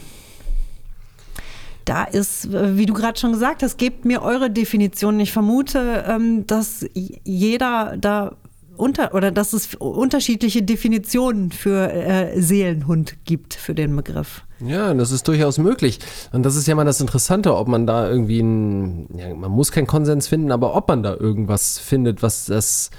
da 1.86 2.04
ist, 2.04 2.46
äh, 2.46 2.78
wie 2.78 2.86
du 2.86 2.94
gerade 2.94 3.20
schon 3.20 3.32
gesagt 3.32 3.64
hast, 3.64 3.78
gebt 3.78 4.06
mir 4.06 4.22
eure 4.22 4.52
Definition. 4.52 5.20
Ich 5.20 5.34
vermute, 5.34 6.06
ähm, 6.08 6.46
dass 6.46 6.86
jeder 6.94 7.98
da 7.98 8.36
unter 8.84 9.14
oder 9.14 9.32
dass 9.32 9.54
es 9.54 9.76
unterschiedliche 9.76 10.62
Definitionen 10.62 11.52
für 11.52 11.92
äh, 11.92 12.42
Seelenhund 12.42 13.16
gibt 13.24 13.54
für 13.54 13.74
den 13.74 13.96
Begriff. 13.96 14.44
Ja, 14.60 14.94
das 14.94 15.12
ist 15.12 15.28
durchaus 15.28 15.58
möglich. 15.58 16.00
Und 16.34 16.44
das 16.44 16.58
ist 16.58 16.68
ja 16.68 16.76
mal 16.76 16.84
das 16.84 17.00
Interessante, 17.00 17.56
ob 17.56 17.70
man 17.70 17.88
da 17.88 18.10
irgendwie 18.10 18.42
ein, 18.42 19.08
ja, 19.18 19.34
man 19.34 19.52
muss 19.52 19.72
keinen 19.72 19.88
Konsens 19.88 20.28
finden, 20.28 20.52
aber 20.52 20.76
ob 20.76 20.90
man 20.90 21.02
da 21.02 21.16
irgendwas 21.16 21.80
findet, 21.80 22.22
was 22.22 22.46
das 22.46 22.92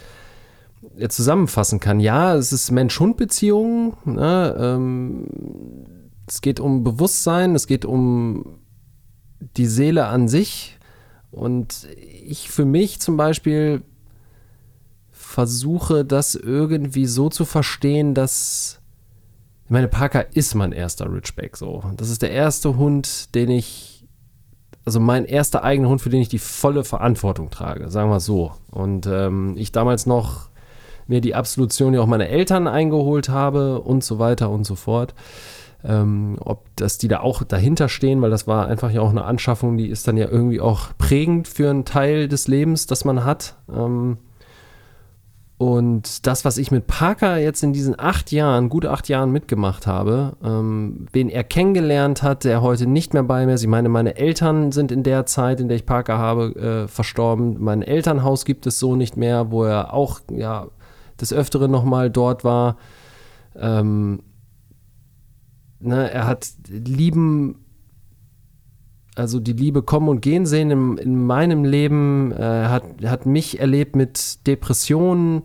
ja, 0.96 1.08
zusammenfassen 1.10 1.80
kann. 1.80 2.00
Ja, 2.00 2.34
es 2.34 2.52
ist 2.52 2.70
Mensch-Hund-Beziehungen. 2.70 3.92
Ne? 4.06 4.56
Ähm, 4.58 5.26
es 6.26 6.40
geht 6.40 6.60
um 6.60 6.82
Bewusstsein, 6.82 7.54
es 7.54 7.66
geht 7.66 7.84
um 7.84 8.58
die 9.58 9.66
Seele 9.66 10.06
an 10.06 10.28
sich. 10.28 10.78
Und 11.30 11.88
ich 12.24 12.48
für 12.48 12.64
mich 12.64 13.00
zum 13.00 13.18
Beispiel 13.18 13.82
versuche 15.34 16.04
das 16.04 16.36
irgendwie 16.36 17.06
so 17.06 17.28
zu 17.28 17.44
verstehen, 17.44 18.14
dass 18.14 18.80
ich 19.64 19.70
meine, 19.70 19.88
Parker 19.88 20.36
ist 20.36 20.54
mein 20.54 20.72
erster 20.72 21.10
Ridgeback 21.12 21.56
so. 21.56 21.82
Das 21.96 22.08
ist 22.08 22.22
der 22.22 22.30
erste 22.30 22.76
Hund, 22.76 23.34
den 23.34 23.50
ich, 23.50 24.06
also 24.84 25.00
mein 25.00 25.24
erster 25.24 25.64
eigener 25.64 25.88
Hund, 25.88 26.02
für 26.02 26.10
den 26.10 26.20
ich 26.20 26.28
die 26.28 26.38
volle 26.38 26.84
Verantwortung 26.84 27.50
trage, 27.50 27.90
sagen 27.90 28.10
wir 28.10 28.20
so. 28.20 28.52
Und 28.70 29.06
ähm, 29.06 29.54
ich 29.56 29.72
damals 29.72 30.06
noch 30.06 30.50
mir 31.08 31.20
die 31.20 31.34
Absolution 31.34 31.94
ja 31.94 32.00
auch 32.00 32.06
meine 32.06 32.28
Eltern 32.28 32.68
eingeholt 32.68 33.28
habe 33.28 33.80
und 33.80 34.04
so 34.04 34.18
weiter 34.20 34.50
und 34.50 34.64
so 34.64 34.76
fort. 34.76 35.14
Ähm, 35.82 36.36
ob 36.40 36.64
dass 36.76 36.96
die 36.98 37.08
da 37.08 37.20
auch 37.20 37.42
dahinter 37.42 37.88
stehen, 37.88 38.22
weil 38.22 38.30
das 38.30 38.46
war 38.46 38.68
einfach 38.68 38.90
ja 38.90 39.00
auch 39.00 39.10
eine 39.10 39.24
Anschaffung, 39.24 39.76
die 39.76 39.88
ist 39.88 40.06
dann 40.06 40.16
ja 40.16 40.28
irgendwie 40.28 40.60
auch 40.60 40.96
prägend 40.96 41.48
für 41.48 41.70
einen 41.70 41.84
Teil 41.84 42.28
des 42.28 42.48
Lebens, 42.48 42.86
das 42.86 43.04
man 43.04 43.24
hat. 43.24 43.56
Ähm, 43.74 44.18
und 45.64 46.26
das, 46.26 46.44
was 46.44 46.58
ich 46.58 46.70
mit 46.70 46.86
Parker 46.86 47.38
jetzt 47.38 47.62
in 47.62 47.72
diesen 47.72 47.98
acht 47.98 48.30
Jahren, 48.32 48.68
gute 48.68 48.90
acht 48.90 49.08
Jahren 49.08 49.32
mitgemacht 49.32 49.86
habe, 49.86 50.36
ähm, 50.44 51.06
wen 51.10 51.30
er 51.30 51.42
kennengelernt 51.42 52.22
hat, 52.22 52.44
der 52.44 52.60
heute 52.60 52.86
nicht 52.86 53.14
mehr 53.14 53.22
bei 53.22 53.46
mir 53.46 53.54
ist. 53.54 53.62
Ich 53.62 53.68
meine, 53.68 53.88
meine 53.88 54.14
Eltern 54.18 54.72
sind 54.72 54.92
in 54.92 55.02
der 55.02 55.24
Zeit, 55.24 55.60
in 55.60 55.68
der 55.68 55.78
ich 55.78 55.86
Parker 55.86 56.18
habe, 56.18 56.84
äh, 56.84 56.86
verstorben. 56.86 57.56
Mein 57.60 57.80
Elternhaus 57.80 58.44
gibt 58.44 58.66
es 58.66 58.78
so 58.78 58.94
nicht 58.94 59.16
mehr, 59.16 59.50
wo 59.50 59.64
er 59.64 59.94
auch 59.94 60.20
ja 60.30 60.66
des 61.18 61.32
Öfteren 61.32 61.70
nochmal 61.70 62.10
dort 62.10 62.44
war. 62.44 62.76
Ähm, 63.56 64.20
ne, 65.80 66.10
er 66.10 66.26
hat 66.26 66.46
lieben 66.68 67.63
also 69.14 69.38
die 69.38 69.52
Liebe 69.52 69.82
kommen 69.82 70.08
und 70.08 70.22
gehen 70.22 70.46
sehen 70.46 70.70
in, 70.70 70.98
in 70.98 71.26
meinem 71.26 71.64
Leben. 71.64 72.32
Äh, 72.32 72.66
hat, 72.66 72.84
hat 73.04 73.26
mich 73.26 73.60
erlebt 73.60 73.96
mit 73.96 74.46
Depressionen. 74.46 75.42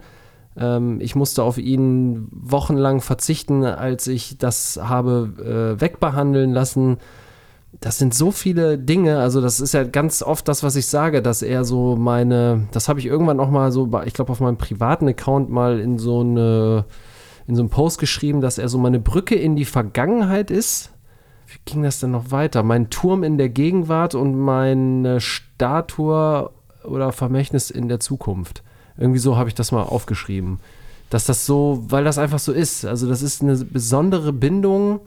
Ähm, 0.57 0.99
ich 1.01 1.15
musste 1.15 1.43
auf 1.43 1.57
ihn 1.57 2.27
wochenlang 2.31 3.01
verzichten, 3.01 3.63
als 3.63 4.07
ich 4.07 4.37
das 4.37 4.79
habe 4.81 5.75
äh, 5.77 5.81
wegbehandeln 5.81 6.51
lassen. 6.51 6.97
Das 7.79 7.99
sind 7.99 8.15
so 8.15 8.31
viele 8.31 8.79
Dinge, 8.79 9.19
also 9.19 9.41
das 9.41 9.59
ist 9.59 9.75
ja 9.75 9.83
ganz 9.83 10.23
oft 10.23 10.47
das, 10.47 10.63
was 10.63 10.75
ich 10.75 10.87
sage, 10.87 11.21
dass 11.21 11.43
er 11.43 11.63
so 11.63 11.95
meine, 11.95 12.67
das 12.71 12.89
habe 12.89 12.99
ich 12.99 13.05
irgendwann 13.05 13.39
auch 13.39 13.51
mal 13.51 13.71
so, 13.71 13.87
ich 14.05 14.15
glaube 14.15 14.31
auf 14.31 14.39
meinem 14.39 14.57
privaten 14.57 15.07
Account 15.07 15.51
mal 15.51 15.79
in 15.79 15.99
so 15.99 16.21
eine, 16.21 16.85
in 17.45 17.55
so 17.55 17.61
einem 17.61 17.69
Post 17.69 17.99
geschrieben, 17.99 18.41
dass 18.41 18.57
er 18.57 18.69
so 18.69 18.79
meine 18.79 18.99
Brücke 18.99 19.35
in 19.35 19.55
die 19.55 19.65
Vergangenheit 19.65 20.49
ist 20.49 20.89
wie 21.51 21.59
ging 21.65 21.83
das 21.83 21.99
denn 21.99 22.11
noch 22.11 22.31
weiter? 22.31 22.61
Mein 22.61 22.89
Turm 22.89 23.23
in 23.23 23.37
der 23.37 23.49
Gegenwart 23.49 24.13
und 24.13 24.37
meine 24.37 25.19
Statue 25.19 26.51
oder 26.83 27.11
Vermächtnis 27.11 27.71
in 27.71 27.89
der 27.89 27.99
Zukunft. 27.99 28.61
Irgendwie 28.97 29.19
so 29.19 29.35
habe 29.35 29.49
ich 29.49 29.55
das 29.55 29.71
mal 29.71 29.83
aufgeschrieben. 29.83 30.59
Dass 31.09 31.25
das 31.25 31.47
so, 31.47 31.83
weil 31.87 32.03
das 32.03 32.19
einfach 32.19 32.37
so 32.37 32.51
ist. 32.51 32.85
Also, 32.85 33.09
das 33.09 33.23
ist 33.23 33.41
eine 33.41 33.55
besondere 33.57 34.31
Bindung, 34.31 34.99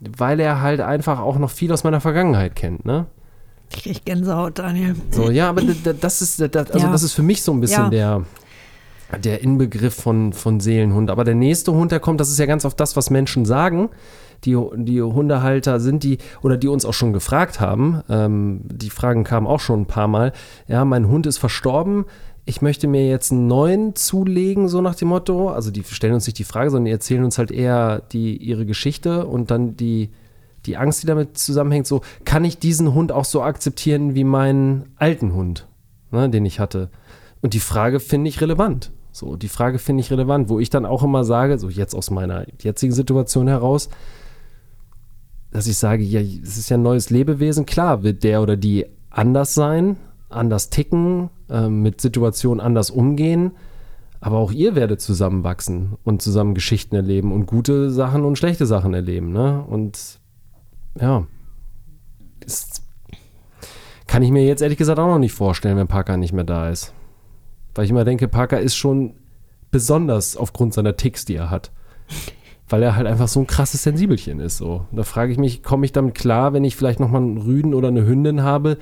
weil 0.00 0.40
er 0.40 0.60
halt 0.60 0.80
einfach 0.80 1.20
auch 1.20 1.38
noch 1.38 1.50
viel 1.50 1.72
aus 1.72 1.84
meiner 1.84 2.00
Vergangenheit 2.00 2.56
kennt, 2.56 2.84
ne? 2.84 3.06
Ich 3.72 3.84
krieg 3.84 4.04
Gänsehaut, 4.04 4.58
Daniel. 4.58 4.96
So, 5.12 5.30
ja, 5.30 5.48
aber 5.48 5.62
das 5.62 6.22
ist, 6.22 6.40
das, 6.40 6.72
also 6.72 6.86
ja. 6.86 6.90
das 6.90 7.04
ist 7.04 7.12
für 7.12 7.22
mich 7.22 7.44
so 7.44 7.52
ein 7.52 7.60
bisschen 7.60 7.92
ja. 7.92 8.24
der, 9.12 9.20
der 9.20 9.42
Inbegriff 9.42 9.94
von, 9.94 10.32
von 10.32 10.58
Seelenhund. 10.58 11.08
Aber 11.08 11.22
der 11.22 11.36
nächste 11.36 11.72
Hund, 11.72 11.92
der 11.92 12.00
kommt, 12.00 12.18
das 12.18 12.30
ist 12.30 12.38
ja 12.40 12.46
ganz 12.46 12.64
oft 12.64 12.80
das, 12.80 12.96
was 12.96 13.10
Menschen 13.10 13.44
sagen 13.44 13.90
die, 14.44 14.56
die 14.76 15.02
Hundehalter 15.02 15.80
sind, 15.80 16.02
die 16.02 16.18
oder 16.42 16.56
die 16.56 16.68
uns 16.68 16.84
auch 16.84 16.94
schon 16.94 17.12
gefragt 17.12 17.60
haben. 17.60 18.02
Ähm, 18.08 18.62
die 18.64 18.90
Fragen 18.90 19.24
kamen 19.24 19.46
auch 19.46 19.60
schon 19.60 19.82
ein 19.82 19.86
paar 19.86 20.08
Mal. 20.08 20.32
Ja, 20.68 20.84
mein 20.84 21.08
Hund 21.08 21.26
ist 21.26 21.38
verstorben. 21.38 22.04
Ich 22.46 22.62
möchte 22.62 22.88
mir 22.88 23.06
jetzt 23.08 23.32
einen 23.32 23.46
neuen 23.46 23.94
zulegen, 23.94 24.68
so 24.68 24.80
nach 24.80 24.94
dem 24.94 25.08
Motto. 25.08 25.50
Also 25.50 25.70
die 25.70 25.84
stellen 25.84 26.14
uns 26.14 26.26
nicht 26.26 26.38
die 26.38 26.44
Frage, 26.44 26.70
sondern 26.70 26.86
die 26.86 26.92
erzählen 26.92 27.24
uns 27.24 27.38
halt 27.38 27.50
eher 27.50 28.02
die, 28.12 28.36
ihre 28.36 28.66
Geschichte 28.66 29.26
und 29.26 29.50
dann 29.50 29.76
die, 29.76 30.10
die 30.66 30.76
Angst, 30.76 31.02
die 31.02 31.06
damit 31.06 31.36
zusammenhängt. 31.38 31.86
So, 31.86 32.00
kann 32.24 32.44
ich 32.44 32.58
diesen 32.58 32.94
Hund 32.94 33.12
auch 33.12 33.24
so 33.24 33.42
akzeptieren 33.42 34.14
wie 34.14 34.24
meinen 34.24 34.86
alten 34.96 35.34
Hund, 35.34 35.68
ne, 36.10 36.28
den 36.30 36.44
ich 36.44 36.60
hatte? 36.60 36.90
Und 37.42 37.54
die 37.54 37.60
Frage 37.60 38.00
finde 38.00 38.28
ich 38.28 38.40
relevant. 38.40 38.90
So, 39.12 39.36
die 39.36 39.48
Frage 39.48 39.78
finde 39.78 40.02
ich 40.02 40.10
relevant, 40.10 40.48
wo 40.48 40.60
ich 40.60 40.70
dann 40.70 40.86
auch 40.86 41.02
immer 41.02 41.24
sage, 41.24 41.58
so 41.58 41.68
jetzt 41.68 41.94
aus 41.94 42.10
meiner 42.10 42.46
jetzigen 42.60 42.92
Situation 42.92 43.48
heraus, 43.48 43.88
dass 45.50 45.66
ich 45.66 45.76
sage, 45.76 46.02
ja, 46.02 46.20
es 46.20 46.56
ist 46.56 46.70
ja 46.70 46.76
ein 46.76 46.82
neues 46.82 47.10
Lebewesen. 47.10 47.66
Klar 47.66 48.02
wird 48.02 48.22
der 48.22 48.42
oder 48.42 48.56
die 48.56 48.86
anders 49.10 49.54
sein, 49.54 49.96
anders 50.28 50.70
ticken, 50.70 51.30
äh, 51.48 51.68
mit 51.68 52.00
Situationen 52.00 52.60
anders 52.60 52.90
umgehen. 52.90 53.52
Aber 54.20 54.36
auch 54.36 54.52
ihr 54.52 54.74
werdet 54.74 55.00
zusammenwachsen 55.00 55.96
und 56.04 56.22
zusammen 56.22 56.54
Geschichten 56.54 56.94
erleben 56.94 57.32
und 57.32 57.46
gute 57.46 57.90
Sachen 57.90 58.24
und 58.24 58.36
schlechte 58.36 58.66
Sachen 58.66 58.92
erleben. 58.92 59.32
Ne? 59.32 59.64
Und 59.66 60.20
ja, 61.00 61.26
das 62.40 62.82
kann 64.06 64.22
ich 64.22 64.30
mir 64.30 64.44
jetzt 64.44 64.60
ehrlich 64.60 64.78
gesagt 64.78 64.98
auch 64.98 65.06
noch 65.06 65.18
nicht 65.18 65.32
vorstellen, 65.32 65.78
wenn 65.78 65.88
Parker 65.88 66.16
nicht 66.16 66.32
mehr 66.32 66.44
da 66.44 66.68
ist. 66.68 66.92
Weil 67.74 67.86
ich 67.86 67.90
immer 67.90 68.04
denke, 68.04 68.28
Parker 68.28 68.60
ist 68.60 68.76
schon 68.76 69.14
besonders 69.70 70.36
aufgrund 70.36 70.74
seiner 70.74 70.96
Ticks, 70.96 71.24
die 71.24 71.36
er 71.36 71.50
hat 71.50 71.70
weil 72.70 72.82
er 72.82 72.96
halt 72.96 73.06
einfach 73.06 73.28
so 73.28 73.40
ein 73.40 73.46
krasses 73.46 73.82
Sensibelchen 73.82 74.40
ist. 74.40 74.56
So. 74.56 74.86
da 74.92 75.02
frage 75.02 75.32
ich 75.32 75.38
mich, 75.38 75.62
komme 75.62 75.84
ich 75.84 75.92
damit 75.92 76.14
klar, 76.14 76.52
wenn 76.52 76.64
ich 76.64 76.76
vielleicht 76.76 77.00
nochmal 77.00 77.22
einen 77.22 77.38
Rüden 77.38 77.74
oder 77.74 77.88
eine 77.88 78.06
Hündin 78.06 78.42
habe, 78.42 78.78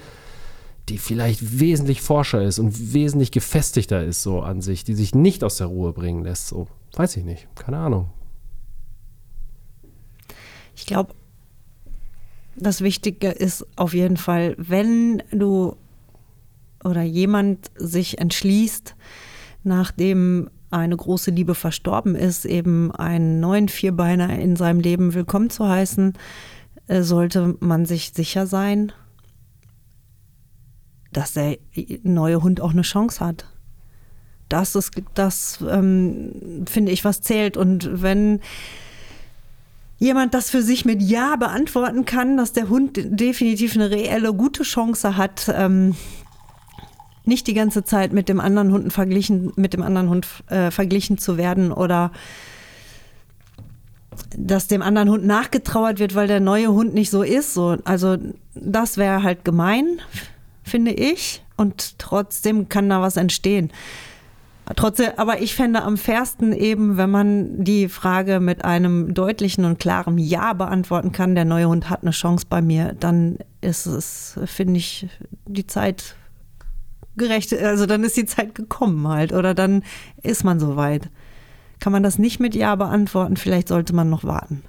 die 0.88 0.99
vielleicht 0.99 1.59
wesentlich 1.59 2.00
forscher 2.00 2.42
ist 2.42 2.59
und 2.59 2.92
wesentlich 2.95 3.33
gefestigter 3.33 4.04
ist 4.04 4.23
so 4.23 4.40
an 4.40 4.61
sich, 4.61 4.85
die 4.85 4.95
sich 4.95 5.14
nicht 5.14 5.42
aus 5.42 5.57
der 5.57 5.66
Ruhe 5.66 5.92
bringen 5.92 6.23
lässt. 6.23 6.49
So, 6.49 6.68
weiß 6.97 7.16
ich 7.16 7.25
nicht, 7.25 7.49
keine 7.57 7.78
Ahnung. 7.78 8.11
Ich 10.76 10.87
glaube, 10.87 11.14
das 12.57 12.83
Wichtige 12.83 13.28
ist 13.28 13.66
auf 13.76 13.95
jeden 13.95 14.16
Fall, 14.16 14.54
wenn 14.59 15.23
du 15.30 15.76
oder 16.85 17.02
jemand 17.02 17.71
sich 17.76 18.18
entschließt, 18.18 18.95
nachdem 19.64 20.50
eine 20.70 20.96
große 20.96 21.30
Liebe 21.30 21.54
verstorben 21.54 22.14
ist, 22.14 22.44
eben 22.44 22.92
einen 22.92 23.40
neuen 23.40 23.68
Vierbeiner 23.68 24.38
in 24.38 24.56
seinem 24.56 24.80
Leben 24.80 25.14
willkommen 25.14 25.50
zu 25.50 25.66
heißen, 25.68 26.14
äh, 26.87 27.02
sollte 27.02 27.56
man 27.60 27.87
sich 27.87 28.12
sicher 28.14 28.46
sein, 28.46 28.92
dass 31.12 31.32
der 31.32 31.58
neue 32.02 32.42
Hund 32.42 32.60
auch 32.60 32.72
eine 32.72 32.82
Chance 32.82 33.25
hat. 33.25 33.46
Das 34.48 34.75
ist 34.75 34.92
das, 35.14 35.62
ähm, 35.68 36.64
finde 36.66 36.92
ich, 36.92 37.04
was 37.04 37.20
zählt. 37.20 37.56
Und 37.56 38.02
wenn 38.02 38.40
jemand 39.98 40.32
das 40.34 40.50
für 40.50 40.62
sich 40.62 40.84
mit 40.84 41.02
Ja 41.02 41.37
beantworten 41.37 42.04
kann, 42.04 42.37
dass 42.37 42.52
der 42.52 42.68
Hund 42.68 42.98
definitiv 43.04 43.75
eine 43.75 43.90
reelle, 43.90 44.32
gute 44.32 44.62
Chance 44.62 45.16
hat, 45.16 45.52
ähm, 45.54 45.96
nicht 47.28 47.47
die 47.47 47.54
ganze 47.54 47.85
Zeit 47.85 48.12
mit 48.12 48.28
dem 48.28 48.40
anderen 48.40 48.73
Hunden 48.73 48.90
verglichen, 48.90 49.52
mit 49.56 49.73
dem 49.73 49.82
anderen 49.82 50.08
Hund 50.08 50.26
äh, 50.49 50.70
verglichen 50.70 51.18
zu 51.18 51.37
werden 51.37 51.70
oder 51.73 52.11
dass 54.37 54.66
dem 54.66 54.82
anderen 54.82 55.11
Hund 55.11 55.25
nachgetrauert 55.25 56.00
wird, 56.00 56.14
weil 56.14 56.26
der 56.26 56.40
neue 56.40 56.68
Hund 56.68 56.94
nicht 56.94 57.11
so 57.11 57.23
ist. 57.23 57.54
So, 57.54 57.76
also 57.85 58.16
das 58.54 58.97
wäre 58.97 59.23
halt 59.23 59.44
gemein, 59.44 60.00
finde 60.62 60.92
ich. 60.92 61.44
Und 61.56 61.99
trotzdem 61.99 62.68
kann 62.68 62.88
da 62.88 63.00
was 63.00 63.16
entstehen. 63.16 63.70
Trotzdem, 64.76 65.12
aber 65.16 65.40
ich 65.40 65.54
fände 65.54 65.82
am 65.82 65.97
fairsten 65.97 66.52
eben, 66.52 66.99
wenn 66.99 67.11
man 67.11 67.64
die 67.64 67.88
Frage 67.88 68.38
mit 68.38 68.64
einem 68.64 69.14
deutlichen 69.14 69.64
und 69.64 69.78
klaren 69.78 70.18
Ja 70.18 70.52
beantworten 70.52 71.11
kann, 71.11 71.35
der 71.35 71.47
neue 71.47 71.68
Hund 71.68 71.88
hat 71.88 72.02
eine 72.02 72.11
Chance 72.11 72.47
bei 72.49 72.61
mir, 72.61 72.94
dann 72.99 73.38
ist 73.62 73.87
es, 73.87 74.38
finde 74.44 74.76
ich, 74.76 75.08
die 75.47 75.66
Zeit 75.66 76.16
gerecht, 77.18 77.52
also 77.52 77.87
dann 77.87 78.04
ist 78.04 78.16
die 78.16 78.26
Zeit 78.26 78.54
gekommen 78.54 79.06
halt 79.08 79.32
oder 79.32 79.54
dann 79.54 79.82
ist 80.22 80.44
man 80.44 80.60
soweit. 80.60 81.10
Kann 81.80 81.92
man 81.92 82.02
das 82.02 82.18
nicht 82.18 82.40
mit 82.40 82.54
Ja 82.54 82.75
beantworten, 82.75 83.37
vielleicht 83.37 83.68
sollte 83.68 83.94
man 83.94 84.10
noch 84.10 84.25
warten. 84.25 84.62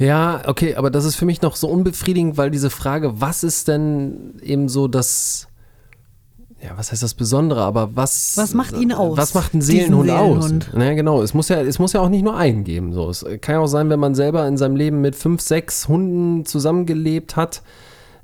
Ja, 0.00 0.42
okay, 0.46 0.76
aber 0.76 0.90
das 0.90 1.04
ist 1.04 1.16
für 1.16 1.26
mich 1.26 1.42
noch 1.42 1.56
so 1.56 1.68
unbefriedigend, 1.68 2.38
weil 2.38 2.50
diese 2.50 2.70
Frage, 2.70 3.20
was 3.20 3.44
ist 3.44 3.68
denn 3.68 4.40
eben 4.42 4.70
so 4.70 4.88
das, 4.88 5.46
ja, 6.62 6.70
was 6.74 6.90
heißt 6.90 7.02
das 7.02 7.12
Besondere, 7.12 7.60
aber 7.60 7.94
was. 7.96 8.34
Was 8.36 8.54
macht 8.54 8.76
ihn 8.78 8.92
aus? 8.92 9.18
Was 9.18 9.34
macht 9.34 9.52
ein 9.52 9.60
Seelenhund, 9.60 10.08
Seelenhund. 10.08 10.70
aus? 10.74 10.80
Ja, 10.82 10.94
genau. 10.94 11.22
Es 11.22 11.34
muss 11.34 11.50
ja, 11.50 11.60
es 11.60 11.78
muss 11.78 11.92
ja 11.92 12.00
auch 12.00 12.08
nicht 12.08 12.22
nur 12.22 12.34
einen 12.34 12.64
geben. 12.64 12.94
So. 12.94 13.10
Es 13.10 13.26
kann 13.42 13.56
ja 13.56 13.60
auch 13.60 13.66
sein, 13.66 13.90
wenn 13.90 14.00
man 14.00 14.14
selber 14.14 14.48
in 14.48 14.56
seinem 14.56 14.76
Leben 14.76 15.02
mit 15.02 15.16
fünf, 15.16 15.42
sechs 15.42 15.86
Hunden 15.86 16.46
zusammengelebt 16.46 17.36
hat, 17.36 17.62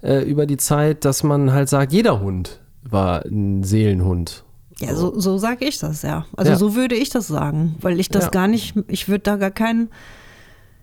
äh, 0.02 0.22
über 0.22 0.46
die 0.46 0.56
Zeit, 0.56 1.04
dass 1.04 1.22
man 1.22 1.52
halt 1.52 1.68
sagt, 1.68 1.92
jeder 1.92 2.20
Hund 2.20 2.60
war 2.82 3.24
ein 3.24 3.62
Seelenhund. 3.62 4.44
Ja, 4.78 4.94
so, 4.94 5.18
so 5.18 5.38
sage 5.38 5.64
ich 5.64 5.78
das, 5.78 6.02
ja. 6.02 6.26
Also 6.36 6.52
ja. 6.52 6.58
so 6.58 6.74
würde 6.74 6.94
ich 6.94 7.08
das 7.08 7.26
sagen, 7.26 7.76
weil 7.80 7.98
ich 7.98 8.08
das 8.08 8.24
ja. 8.24 8.30
gar 8.30 8.48
nicht, 8.48 8.74
ich 8.88 9.08
würde 9.08 9.22
da 9.22 9.36
gar 9.36 9.50
keinen 9.50 9.88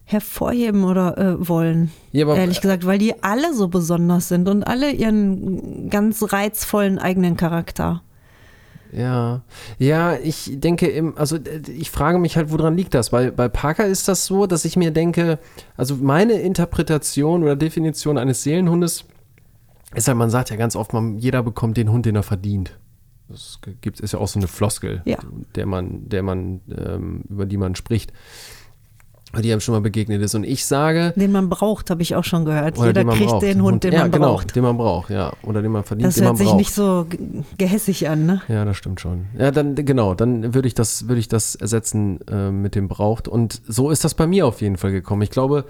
hervorheben 0.06 0.84
oder 0.84 1.18
äh, 1.18 1.48
wollen. 1.48 1.92
Ja, 2.12 2.34
ehrlich 2.36 2.60
gesagt, 2.60 2.86
weil 2.86 2.98
die 2.98 3.24
alle 3.24 3.54
so 3.54 3.68
besonders 3.68 4.28
sind 4.28 4.50
und 4.50 4.64
alle 4.64 4.92
ihren 4.92 5.90
ganz 5.90 6.34
reizvollen 6.34 7.00
eigenen 7.00 7.38
Charakter. 7.38 8.02
Ja, 8.96 9.42
ja, 9.80 10.16
ich 10.16 10.60
denke, 10.60 10.88
im, 10.88 11.18
also 11.18 11.38
ich 11.68 11.90
frage 11.90 12.20
mich 12.20 12.38
halt, 12.38 12.52
woran 12.52 12.78
liegt 12.78 12.94
das? 12.94 13.12
Weil 13.12 13.32
bei 13.32 13.50
Parker 13.50 13.86
ist 13.86 14.08
das 14.08 14.26
so, 14.26 14.46
dass 14.46 14.66
ich 14.66 14.76
mir 14.76 14.92
denke, 14.92 15.40
also 15.78 15.96
meine 15.96 16.34
Interpretation 16.34 17.44
oder 17.44 17.56
Definition 17.56 18.18
eines 18.18 18.44
Seelenhundes 18.44 19.06
ist 19.96 20.08
halt, 20.08 20.18
man 20.18 20.30
sagt 20.30 20.50
ja 20.50 20.56
ganz 20.56 20.76
oft, 20.76 20.94
man, 20.94 21.18
jeder 21.18 21.44
bekommt 21.44 21.78
den 21.78 21.92
Hund, 21.92 22.06
den 22.06 22.16
er 22.16 22.24
verdient. 22.24 22.78
Das 23.30 23.60
gibt, 23.82 24.00
ist 24.00 24.14
ja 24.14 24.20
auch 24.20 24.28
so 24.28 24.40
eine 24.40 24.48
Floskel, 24.48 25.02
ja. 25.06 25.18
der 25.56 25.66
man, 25.66 26.10
der 26.10 26.24
man, 26.24 26.62
ähm, 26.70 27.24
über 27.30 27.46
die 27.46 27.58
man 27.58 27.76
spricht 27.76 28.12
die 29.42 29.52
einem 29.52 29.62
schon 29.62 29.74
mal 29.74 29.82
begegnet 29.82 30.22
ist. 30.22 30.36
Und 30.36 30.44
ich 30.44 30.66
sage. 30.66 31.14
Den 31.16 31.32
man 31.32 31.50
braucht, 31.50 31.90
habe 31.90 32.02
ich 32.02 32.16
auch 32.16 32.24
schon 32.24 32.46
gehört. 32.46 32.78
Jeder 32.78 33.04
kriegt 33.06 33.32
braucht. 33.32 33.44
den 33.44 33.62
Hund, 33.62 33.84
den 33.84 33.94
ja, 33.94 34.02
man 34.02 34.12
genau, 34.12 34.34
braucht. 34.34 34.56
den 34.56 34.64
man 34.64 34.78
braucht, 34.78 35.10
ja. 35.10 35.34
Oder 35.44 35.62
den 35.62 35.72
man 35.72 35.84
verdient, 35.84 36.08
das 36.08 36.16
den 36.16 36.26
man 36.26 36.34
braucht. 36.34 36.42
Das 36.42 36.48
hört 36.48 36.58
sich 36.58 36.58
nicht 36.58 36.74
so 36.74 37.08
gehässig 37.58 38.10
an, 38.10 38.26
ne? 38.26 38.42
Ja, 38.48 38.64
das 38.66 38.78
stimmt 38.78 39.02
schon. 39.02 39.26
Ja, 39.38 39.52
dann, 39.52 39.76
genau, 39.76 40.14
dann 40.14 40.54
würde 40.54 40.68
ich 40.68 40.74
das, 40.74 41.08
würde 41.08 41.20
ich 41.20 41.28
das 41.28 41.56
ersetzen 41.56 42.20
äh, 42.28 42.52
mit 42.52 42.76
dem 42.76 42.88
braucht. 42.88 43.28
Und 43.28 43.62
so 43.68 43.90
ist 43.90 44.04
das 44.04 44.14
bei 44.14 44.28
mir 44.28 44.46
auf 44.46 44.62
jeden 44.62 44.78
Fall 44.78 44.92
gekommen. 44.92 45.22
Ich 45.24 45.32
glaube, 45.32 45.66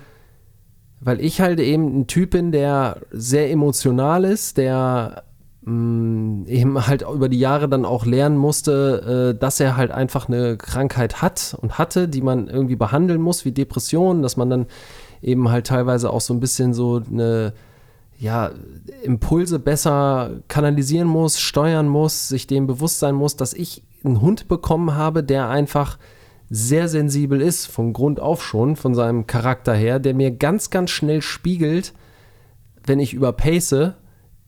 weil 1.00 1.20
ich 1.20 1.42
halt 1.42 1.60
eben 1.60 2.00
ein 2.00 2.08
Typ 2.08 2.32
bin, 2.32 2.52
der 2.52 2.98
sehr 3.12 3.52
emotional 3.52 4.24
ist, 4.24 4.58
der 4.58 5.24
mm, 5.66 6.46
eben 6.48 6.88
halt 6.88 7.04
über 7.04 7.30
die 7.30 7.40
Jahre 7.40 7.70
dann 7.70 7.86
auch 7.86 8.06
lernen 8.06 8.38
musste, 8.38 9.34
äh, 9.36 9.40
dass 9.40 9.60
er 9.60 9.78
halt 9.78 9.92
einfach 9.92 10.28
eine 10.28 10.58
Krankheit 10.58 11.22
hat 11.22 11.56
und 11.62 11.78
hatte, 11.78 12.08
die 12.08 12.22
man 12.22 12.48
irgendwie 12.48 12.76
behandeln 12.76 13.22
muss, 13.22 13.46
wie 13.46 13.52
Depressionen, 13.52 14.22
dass 14.22 14.38
man 14.38 14.50
dann 14.50 14.66
eben 15.22 15.50
halt 15.50 15.68
teilweise 15.68 16.10
auch 16.10 16.22
so 16.22 16.34
ein 16.34 16.40
bisschen 16.40 16.74
so 16.74 17.02
eine 17.10 17.54
ja, 18.20 18.52
Impulse 19.04 19.60
besser 19.60 20.32
kanalisieren 20.48 21.08
muss, 21.08 21.40
steuern 21.40 21.88
muss, 21.88 22.30
sich 22.30 22.48
dem 22.48 22.68
bewusst 22.68 23.00
sein 23.00 23.16
muss, 23.16 23.36
dass 23.36 23.54
ich 23.54 23.84
einen 24.04 24.22
Hund 24.22 24.48
bekommen 24.48 24.96
habe, 24.96 25.24
der 25.24 25.50
einfach 25.50 25.98
sehr 26.50 26.88
sensibel 26.88 27.42
ist, 27.42 27.66
von 27.66 27.94
Grund 27.94 28.20
auf 28.20 28.44
schon, 28.44 28.76
von 28.76 28.94
seinem 28.96 29.28
Charakter 29.28 29.74
her, 29.74 30.00
der 30.00 30.14
mir 30.14 30.32
ganz, 30.32 30.70
ganz 30.70 30.92
schnell 30.92 31.22
spiegelt, 31.22 31.94
wenn 32.86 33.00
ich 33.00 33.14
überpace, 33.14 33.94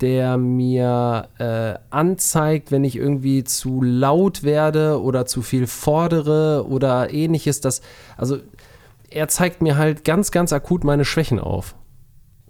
der 0.02 0.38
mir 0.38 1.30
äh, 1.38 1.76
anzeigt, 1.90 2.72
wenn 2.72 2.84
ich 2.84 2.98
irgendwie 2.98 3.44
zu 3.44 3.82
laut 3.82 4.44
werde 4.44 5.02
oder 5.02 5.26
zu 5.26 5.42
viel 5.42 5.68
fordere 5.68 6.66
oder 6.68 7.14
ähnliches. 7.14 7.62
Das, 7.62 7.82
also 8.18 8.38
er 9.10 9.28
zeigt 9.30 9.62
mir 9.62 9.78
halt 9.78 10.04
ganz, 10.04 10.32
ganz 10.32 10.52
akut 10.52 10.84
meine 10.84 11.06
Schwächen 11.06 11.40
auf. 11.40 11.76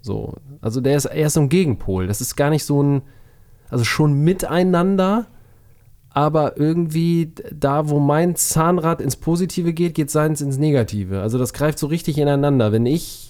So, 0.00 0.34
also 0.60 0.80
der 0.80 0.96
ist, 0.96 1.04
er 1.04 1.26
ist 1.26 1.34
so 1.34 1.40
ein 1.40 1.48
Gegenpol. 1.48 2.06
Das 2.06 2.20
ist 2.20 2.36
gar 2.36 2.50
nicht 2.50 2.64
so 2.64 2.82
ein, 2.82 3.02
also 3.70 3.84
schon 3.84 4.14
miteinander, 4.20 5.26
aber 6.10 6.56
irgendwie 6.56 7.32
da, 7.52 7.88
wo 7.88 8.00
mein 8.00 8.36
Zahnrad 8.36 9.00
ins 9.00 9.16
Positive 9.16 9.72
geht, 9.72 9.94
geht 9.94 10.10
seins 10.10 10.40
ins 10.40 10.58
Negative. 10.58 11.20
Also 11.20 11.38
das 11.38 11.52
greift 11.52 11.78
so 11.78 11.88
richtig 11.88 12.18
ineinander. 12.18 12.72
Wenn 12.72 12.86
ich 12.86 13.25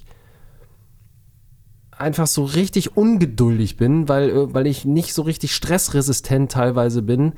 einfach 1.99 2.27
so 2.27 2.45
richtig 2.45 2.97
ungeduldig 2.97 3.77
bin, 3.77 4.09
weil, 4.09 4.31
äh, 4.31 4.55
weil 4.55 4.67
ich 4.67 4.85
nicht 4.85 5.15
so 5.15 5.23
richtig 5.23 5.55
stressresistent 5.55 6.53
teilweise 6.53 7.03
bin, 7.03 7.33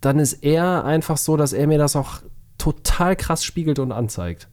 dann 0.00 0.18
ist 0.18 0.44
er 0.44 0.84
einfach 0.84 1.16
so, 1.16 1.36
dass 1.36 1.52
er 1.52 1.66
mir 1.66 1.78
das 1.78 1.96
auch 1.96 2.22
total 2.58 3.16
krass 3.16 3.44
spiegelt 3.44 3.78
und 3.78 3.92
anzeigt. 3.92 4.48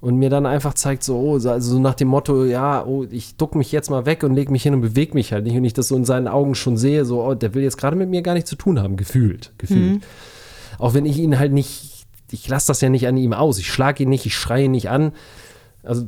Und 0.00 0.18
mir 0.18 0.28
dann 0.28 0.44
einfach 0.44 0.74
zeigt, 0.74 1.02
so, 1.02 1.16
oh, 1.18 1.34
also 1.34 1.60
so 1.60 1.78
nach 1.78 1.94
dem 1.94 2.08
Motto, 2.08 2.44
ja, 2.44 2.84
oh, 2.84 3.06
ich 3.10 3.36
duck 3.36 3.54
mich 3.54 3.72
jetzt 3.72 3.88
mal 3.88 4.04
weg 4.04 4.22
und 4.22 4.34
leg 4.34 4.50
mich 4.50 4.62
hin 4.62 4.74
und 4.74 4.82
bewege 4.82 5.14
mich 5.14 5.32
halt 5.32 5.44
nicht. 5.44 5.56
Und 5.56 5.64
ich 5.64 5.72
das 5.72 5.88
so 5.88 5.96
in 5.96 6.04
seinen 6.04 6.28
Augen 6.28 6.54
schon 6.54 6.76
sehe, 6.76 7.06
so, 7.06 7.24
oh, 7.24 7.34
der 7.34 7.54
will 7.54 7.62
jetzt 7.62 7.78
gerade 7.78 7.96
mit 7.96 8.10
mir 8.10 8.20
gar 8.20 8.34
nichts 8.34 8.50
zu 8.50 8.56
tun 8.56 8.78
haben, 8.78 8.98
gefühlt. 8.98 9.54
Gefühlt. 9.56 9.94
Mhm. 9.94 10.00
Auch 10.78 10.92
wenn 10.92 11.06
ich 11.06 11.16
ihn 11.18 11.38
halt 11.38 11.52
nicht, 11.52 12.06
ich 12.30 12.46
lasse 12.48 12.66
das 12.66 12.82
ja 12.82 12.90
nicht 12.90 13.06
an 13.06 13.16
ihm 13.16 13.32
aus. 13.32 13.58
Ich 13.58 13.72
schlage 13.72 14.02
ihn 14.02 14.10
nicht, 14.10 14.26
ich 14.26 14.36
schreie 14.36 14.64
ihn 14.64 14.72
nicht 14.72 14.90
an. 14.90 15.12
Also 15.82 16.06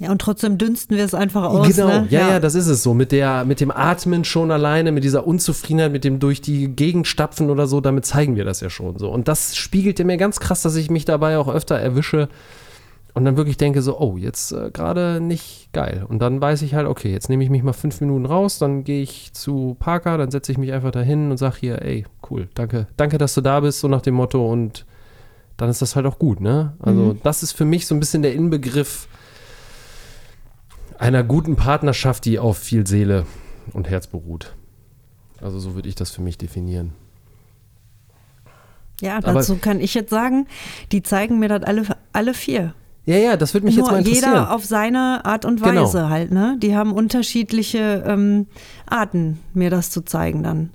ja, 0.00 0.10
und 0.10 0.20
trotzdem 0.20 0.58
dünsten 0.58 0.96
wir 0.96 1.04
es 1.04 1.14
einfach 1.14 1.44
aus. 1.44 1.68
Genau, 1.68 1.88
ne? 1.88 2.06
ja, 2.10 2.20
ja, 2.20 2.30
ja, 2.32 2.40
das 2.40 2.54
ist 2.54 2.66
es 2.66 2.82
so. 2.82 2.92
Mit, 2.92 3.12
der, 3.12 3.44
mit 3.46 3.60
dem 3.60 3.70
Atmen 3.70 4.24
schon 4.24 4.50
alleine, 4.50 4.92
mit 4.92 5.04
dieser 5.04 5.26
Unzufriedenheit, 5.26 5.90
mit 5.90 6.04
dem 6.04 6.18
durch 6.18 6.42
die 6.42 6.68
Gegend 6.68 7.06
stapfen 7.06 7.48
oder 7.48 7.66
so, 7.66 7.80
damit 7.80 8.04
zeigen 8.04 8.36
wir 8.36 8.44
das 8.44 8.60
ja 8.60 8.68
schon 8.68 8.98
so. 8.98 9.10
Und 9.10 9.26
das 9.26 9.56
spiegelt 9.56 10.04
mir 10.04 10.18
ganz 10.18 10.38
krass, 10.38 10.60
dass 10.62 10.76
ich 10.76 10.90
mich 10.90 11.06
dabei 11.06 11.38
auch 11.38 11.48
öfter 11.48 11.76
erwische 11.76 12.28
und 13.16 13.24
dann 13.24 13.38
wirklich 13.38 13.56
denke 13.56 13.80
so, 13.80 13.98
oh, 13.98 14.18
jetzt 14.18 14.52
äh, 14.52 14.70
gerade 14.70 15.22
nicht 15.22 15.70
geil. 15.72 16.04
Und 16.06 16.18
dann 16.18 16.38
weiß 16.38 16.60
ich 16.60 16.74
halt, 16.74 16.86
okay, 16.86 17.10
jetzt 17.10 17.30
nehme 17.30 17.42
ich 17.42 17.48
mich 17.48 17.62
mal 17.62 17.72
fünf 17.72 18.02
Minuten 18.02 18.26
raus, 18.26 18.58
dann 18.58 18.84
gehe 18.84 19.02
ich 19.02 19.32
zu 19.32 19.74
Parker, 19.78 20.18
dann 20.18 20.30
setze 20.30 20.52
ich 20.52 20.58
mich 20.58 20.74
einfach 20.74 20.90
dahin 20.90 21.30
und 21.30 21.38
sage 21.38 21.56
hier, 21.60 21.80
ey, 21.80 22.04
cool, 22.30 22.48
danke, 22.52 22.88
danke, 22.98 23.16
dass 23.16 23.32
du 23.32 23.40
da 23.40 23.60
bist, 23.60 23.80
so 23.80 23.88
nach 23.88 24.02
dem 24.02 24.12
Motto 24.12 24.46
und 24.52 24.84
dann 25.56 25.70
ist 25.70 25.80
das 25.80 25.96
halt 25.96 26.04
auch 26.04 26.18
gut, 26.18 26.42
ne? 26.42 26.74
Also 26.78 27.00
mhm. 27.00 27.20
das 27.22 27.42
ist 27.42 27.52
für 27.52 27.64
mich 27.64 27.86
so 27.86 27.94
ein 27.94 28.00
bisschen 28.00 28.20
der 28.20 28.34
Inbegriff 28.34 29.08
einer 30.98 31.22
guten 31.22 31.56
Partnerschaft, 31.56 32.24
die 32.24 32.38
auf 32.38 32.58
viel 32.58 32.86
Seele 32.86 33.26
und 33.72 33.88
Herz 33.88 34.06
beruht. 34.06 34.54
Also 35.40 35.58
so 35.58 35.74
würde 35.74 35.88
ich 35.88 35.94
das 35.94 36.10
für 36.10 36.22
mich 36.22 36.38
definieren. 36.38 36.92
Ja, 39.00 39.20
dazu 39.20 39.52
Aber, 39.52 39.60
kann 39.60 39.80
ich 39.80 39.94
jetzt 39.94 40.10
sagen, 40.10 40.46
die 40.92 41.02
zeigen 41.02 41.38
mir 41.38 41.48
das 41.48 41.62
alle, 41.64 41.84
alle 42.12 42.32
vier. 42.32 42.74
Ja, 43.04 43.16
ja, 43.16 43.36
das 43.36 43.54
würde 43.54 43.66
mich 43.66 43.76
Nur 43.76 43.84
jetzt 43.84 43.92
mal 43.92 43.98
interessieren. 43.98 44.32
Jeder 44.32 44.54
auf 44.54 44.64
seine 44.64 45.24
Art 45.24 45.44
und 45.44 45.62
genau. 45.62 45.82
Weise 45.82 45.98
genau. 45.98 46.10
halt, 46.10 46.32
ne? 46.32 46.56
Die 46.60 46.74
haben 46.74 46.92
unterschiedliche 46.92 48.02
ähm, 48.06 48.46
Arten, 48.86 49.38
mir 49.54 49.70
das 49.70 49.90
zu 49.90 50.02
zeigen 50.02 50.42
dann. 50.42 50.70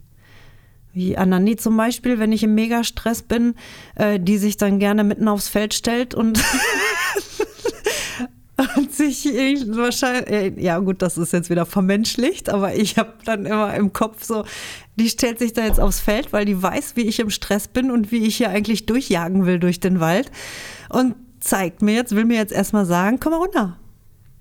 Wie 0.93 1.17
Anani 1.17 1.55
zum 1.55 1.75
Beispiel, 1.77 2.19
wenn 2.19 2.31
ich 2.31 2.43
im 2.43 2.53
Megastress 2.53 3.21
bin, 3.21 3.55
äh, 3.95 4.19
die 4.19 4.38
sich 4.38 4.57
dann 4.57 4.79
gerne 4.79 5.03
mitten 5.03 5.27
aufs 5.27 5.47
Feld 5.47 5.73
stellt 5.73 6.13
und 6.13 6.38
und 8.76 8.91
sich 8.93 9.26
wahrscheinlich, 9.26 10.30
äh, 10.30 10.54
ja 10.62 10.80
gut, 10.80 11.02
das 11.02 11.17
ist 11.17 11.34
jetzt 11.34 11.50
wieder 11.50 11.65
vermenschlicht, 11.65 12.50
aber 12.50 12.76
ich 12.76 12.97
habe 12.97 13.13
dann 13.26 13.45
immer 13.45 13.74
im 13.74 13.93
Kopf 13.93 14.24
so, 14.24 14.45
die 14.95 15.10
stellt 15.10 15.39
sich 15.39 15.54
da 15.54 15.63
jetzt 15.65 15.80
aufs 15.80 16.00
Feld, 16.00 16.34
weil 16.34 16.45
die 16.45 16.62
weiß, 16.62 16.95
wie 16.95 17.02
ich 17.02 17.19
im 17.19 17.30
Stress 17.30 17.67
bin 17.67 17.91
und 17.91 18.12
wie 18.12 18.26
ich 18.26 18.38
hier 18.38 18.50
eigentlich 18.50 18.86
durchjagen 18.86 19.45
will 19.45 19.60
durch 19.60 19.80
den 19.80 20.00
Wald 20.00 20.32
und 20.89 21.15
zeigt 21.39 21.82
mir 21.82 21.93
jetzt, 21.93 22.15
will 22.15 22.26
mir 22.26 22.38
jetzt 22.38 22.54
erstmal 22.54 22.86
sagen, 22.86 23.19
komm 23.19 23.32
mal 23.32 23.39
runter. 23.39 23.78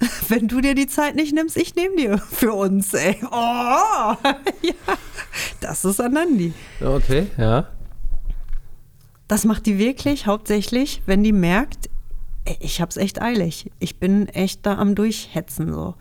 Wenn 0.28 0.48
du 0.48 0.60
dir 0.60 0.74
die 0.74 0.86
Zeit 0.86 1.14
nicht 1.14 1.34
nimmst, 1.34 1.56
ich 1.56 1.74
nehme 1.74 1.96
dir 1.96 2.18
für 2.30 2.52
uns, 2.52 2.94
ey. 2.94 3.16
Oh, 3.30 3.30
ja, 4.62 4.74
das 5.60 5.84
ist 5.84 6.00
Anandi. 6.00 6.52
Okay, 6.80 7.26
ja. 7.36 7.68
Das 9.28 9.44
macht 9.44 9.66
die 9.66 9.78
wirklich 9.78 10.26
hauptsächlich, 10.26 11.02
wenn 11.06 11.22
die 11.22 11.32
merkt, 11.32 11.88
ich 12.60 12.80
hab's 12.80 12.96
echt 12.96 13.20
eilig. 13.20 13.70
Ich 13.78 13.98
bin 13.98 14.28
echt 14.28 14.66
da 14.66 14.78
am 14.78 14.94
Durchhetzen 14.94 15.72
so. 15.72 15.94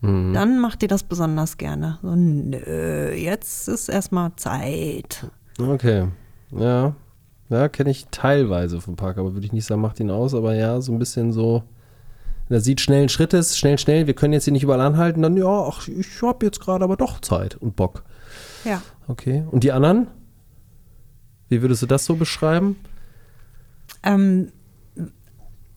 Mhm. 0.00 0.32
Dann 0.32 0.60
macht 0.60 0.82
ihr 0.82 0.88
das 0.88 1.02
besonders 1.02 1.56
gerne. 1.56 1.98
So, 2.02 2.14
nö, 2.14 3.12
jetzt 3.12 3.68
ist 3.68 3.88
erstmal 3.88 4.32
Zeit. 4.36 5.26
Okay. 5.58 6.08
Ja. 6.50 6.94
Ja, 7.50 7.68
kenne 7.68 7.90
ich 7.90 8.06
teilweise 8.10 8.80
vom 8.80 8.96
Park, 8.96 9.18
aber 9.18 9.32
würde 9.32 9.46
ich 9.46 9.52
nicht 9.52 9.64
sagen, 9.64 9.80
macht 9.80 10.00
ihn 10.00 10.10
aus, 10.10 10.34
aber 10.34 10.54
ja, 10.54 10.80
so 10.80 10.92
ein 10.92 10.98
bisschen 10.98 11.32
so. 11.32 11.62
Er 12.50 12.60
sieht 12.60 12.80
schnellen 12.80 13.08
Schrittes, 13.08 13.58
schnell, 13.58 13.78
schnell, 13.78 14.06
wir 14.06 14.14
können 14.14 14.32
jetzt 14.32 14.44
hier 14.44 14.52
nicht 14.52 14.62
überall 14.62 14.80
anhalten, 14.80 15.22
dann 15.22 15.36
ja, 15.36 15.46
ach, 15.46 15.86
ich 15.88 16.22
habe 16.22 16.46
jetzt 16.46 16.60
gerade 16.60 16.84
aber 16.84 16.96
doch 16.96 17.20
Zeit 17.20 17.56
und 17.56 17.76
Bock. 17.76 18.04
Ja. 18.64 18.82
Okay. 19.06 19.44
Und 19.50 19.64
die 19.64 19.72
anderen? 19.72 20.08
Wie 21.48 21.62
würdest 21.62 21.82
du 21.82 21.86
das 21.86 22.04
so 22.04 22.16
beschreiben? 22.16 22.76
Ähm, 24.02 24.52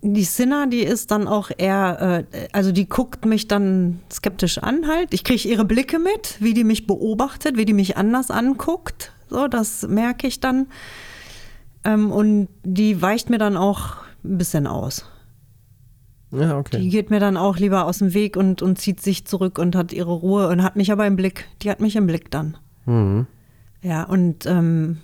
die 0.01 0.23
Sinner, 0.23 0.67
die 0.67 0.81
ist 0.81 1.11
dann 1.11 1.27
auch 1.27 1.51
eher, 1.55 2.25
äh, 2.31 2.47
also 2.53 2.71
die 2.71 2.87
guckt 2.89 3.25
mich 3.25 3.47
dann 3.47 3.99
skeptisch 4.11 4.57
an 4.57 4.87
halt. 4.87 5.13
Ich 5.13 5.23
kriege 5.23 5.47
ihre 5.47 5.65
Blicke 5.65 5.99
mit, 5.99 6.37
wie 6.39 6.53
die 6.53 6.63
mich 6.63 6.87
beobachtet, 6.87 7.57
wie 7.57 7.65
die 7.65 7.73
mich 7.73 7.97
anders 7.97 8.31
anguckt. 8.31 9.11
So, 9.29 9.47
das 9.47 9.87
merke 9.87 10.27
ich 10.27 10.39
dann. 10.39 10.67
Ähm, 11.83 12.11
und 12.11 12.47
die 12.63 13.01
weicht 13.01 13.29
mir 13.29 13.37
dann 13.37 13.57
auch 13.57 13.97
ein 14.23 14.37
bisschen 14.37 14.67
aus. 14.67 15.05
Ja, 16.31 16.57
okay. 16.57 16.79
Die 16.79 16.89
geht 16.89 17.09
mir 17.09 17.19
dann 17.19 17.37
auch 17.37 17.57
lieber 17.57 17.85
aus 17.85 17.97
dem 17.99 18.13
Weg 18.13 18.37
und, 18.37 18.61
und 18.61 18.77
zieht 18.79 19.01
sich 19.01 19.25
zurück 19.25 19.57
und 19.59 19.75
hat 19.75 19.91
ihre 19.93 20.13
Ruhe 20.13 20.47
und 20.47 20.63
hat 20.63 20.75
mich 20.77 20.91
aber 20.91 21.05
im 21.05 21.15
Blick. 21.15 21.47
Die 21.61 21.69
hat 21.69 21.79
mich 21.81 21.95
im 21.95 22.07
Blick 22.07 22.31
dann. 22.31 22.57
Mhm. 22.85 23.27
Ja, 23.81 24.03
und 24.03 24.45
ähm, 24.45 24.99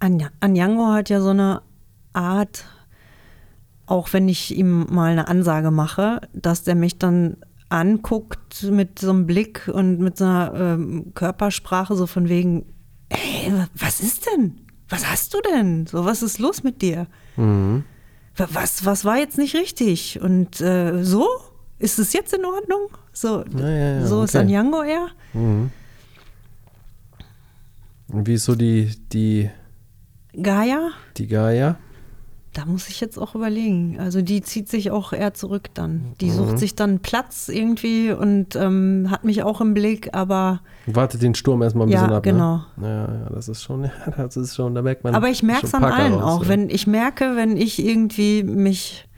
Anja- 0.00 0.30
Anjango 0.40 0.88
hat 0.92 1.08
ja 1.08 1.20
so 1.20 1.30
eine 1.30 1.62
Art, 2.12 2.64
auch 3.92 4.12
wenn 4.14 4.26
ich 4.28 4.56
ihm 4.56 4.86
mal 4.90 5.12
eine 5.12 5.28
Ansage 5.28 5.70
mache, 5.70 6.20
dass 6.32 6.62
der 6.62 6.74
mich 6.74 6.98
dann 6.98 7.36
anguckt 7.68 8.62
mit 8.64 8.98
so 8.98 9.10
einem 9.10 9.26
Blick 9.26 9.68
und 9.72 9.98
mit 10.00 10.16
so 10.16 10.24
einer 10.24 10.52
ähm, 10.56 11.12
Körpersprache, 11.14 11.94
so 11.94 12.06
von 12.06 12.28
wegen, 12.28 12.64
ey, 13.10 13.52
was 13.74 14.00
ist 14.00 14.26
denn? 14.26 14.60
Was 14.88 15.10
hast 15.10 15.34
du 15.34 15.38
denn? 15.42 15.86
So, 15.86 16.04
was 16.06 16.22
ist 16.22 16.38
los 16.38 16.62
mit 16.62 16.80
dir? 16.82 17.06
Mhm. 17.36 17.84
Wa- 18.36 18.48
Was, 18.52 18.84
was 18.86 19.04
war 19.04 19.18
jetzt 19.18 19.36
nicht 19.38 19.54
richtig? 19.54 20.20
Und 20.22 20.60
äh, 20.62 21.02
so? 21.04 21.26
Ist 21.78 21.98
es 21.98 22.12
jetzt 22.14 22.32
in 22.32 22.44
Ordnung? 22.44 22.88
So, 23.12 23.44
Ja, 23.58 23.68
ja, 23.68 23.94
ja, 24.00 24.06
so 24.06 24.22
ist 24.22 24.34
okay. 24.34 24.44
Anjango 24.44 24.82
eher. 24.82 25.08
Mhm. 25.34 25.70
Wie 28.08 28.34
ist 28.34 28.44
so 28.44 28.54
die, 28.54 28.90
die, 29.12 29.50
Gaia? 30.40 30.90
die 31.16 31.26
Gaia? 31.26 31.76
Da 32.54 32.66
muss 32.66 32.88
ich 32.90 33.00
jetzt 33.00 33.16
auch 33.18 33.34
überlegen. 33.34 33.98
Also 33.98 34.20
die 34.20 34.42
zieht 34.42 34.68
sich 34.68 34.90
auch 34.90 35.14
eher 35.14 35.32
zurück 35.32 35.68
dann. 35.72 36.12
Die 36.20 36.26
Mhm. 36.26 36.32
sucht 36.34 36.58
sich 36.58 36.74
dann 36.74 36.98
Platz 37.00 37.48
irgendwie 37.48 38.10
und 38.12 38.56
ähm, 38.56 39.06
hat 39.10 39.24
mich 39.24 39.42
auch 39.42 39.62
im 39.62 39.72
Blick, 39.72 40.10
aber, 40.14 40.60
Wartet 40.86 41.22
den 41.22 41.34
Sturm 41.34 41.62
erstmal 41.62 41.86
ein 41.86 41.90
Ja, 41.90 42.02
bisschen 42.02 42.14
ab. 42.16 42.22
genau. 42.22 42.56
Ne? 42.76 42.88
Ja, 42.88 43.14
ja, 43.24 43.30
das 43.30 43.48
ist 43.48 43.62
schon, 43.62 43.84
ja, 43.84 43.90
das 44.16 44.36
ist 44.36 44.54
schon, 44.54 44.74
da 44.74 44.82
merkt 44.82 45.02
man. 45.02 45.14
aber 45.14 45.30
ich 45.30 45.42
merke 45.42 45.66
es 45.66 45.72
an 45.74 45.82
allen 45.84 46.12
raus, 46.14 46.24
auch. 46.24 46.42
ja. 46.42 46.48
Wenn 46.50 46.68
ich 46.68 46.86
merke, 46.86 47.36
wenn 47.36 47.56
ich 47.56 47.82
irgendwie 47.82 48.42
mich 48.42 49.08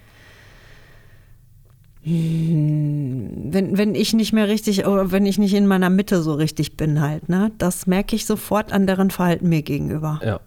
wenn, 2.07 3.79
wenn 3.79 3.95
ich 3.95 4.13
nicht 4.13 4.33
mehr 4.35 4.47
richtig, 4.47 4.87
oder 4.87 5.11
wenn 5.11 5.25
ich 5.25 5.39
nicht 5.39 5.55
in 5.55 5.67
meiner 5.67 5.89
Mitte 5.91 6.23
so 6.23 6.35
richtig 6.35 6.77
bin 6.77 7.01
halt, 7.01 7.29
ne, 7.31 7.51
das 7.59 7.87
merke 7.87 8.15
ich 8.15 8.27
sofort 8.27 8.73
an 8.73 8.87
deren 8.87 9.11
Verhalten 9.11 9.49
mir 9.49 9.63
gegenüber. 9.63 10.21
Ja. 10.23 10.41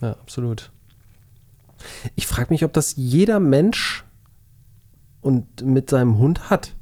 Ja, 0.00 0.12
absolut. 0.12 0.70
Ich 2.16 2.26
frage 2.26 2.52
mich, 2.52 2.64
ob 2.64 2.72
das 2.72 2.94
jeder 2.96 3.40
Mensch 3.40 4.04
und 5.20 5.64
mit 5.64 5.90
seinem 5.90 6.18
Hund 6.18 6.50
hat. 6.50 6.74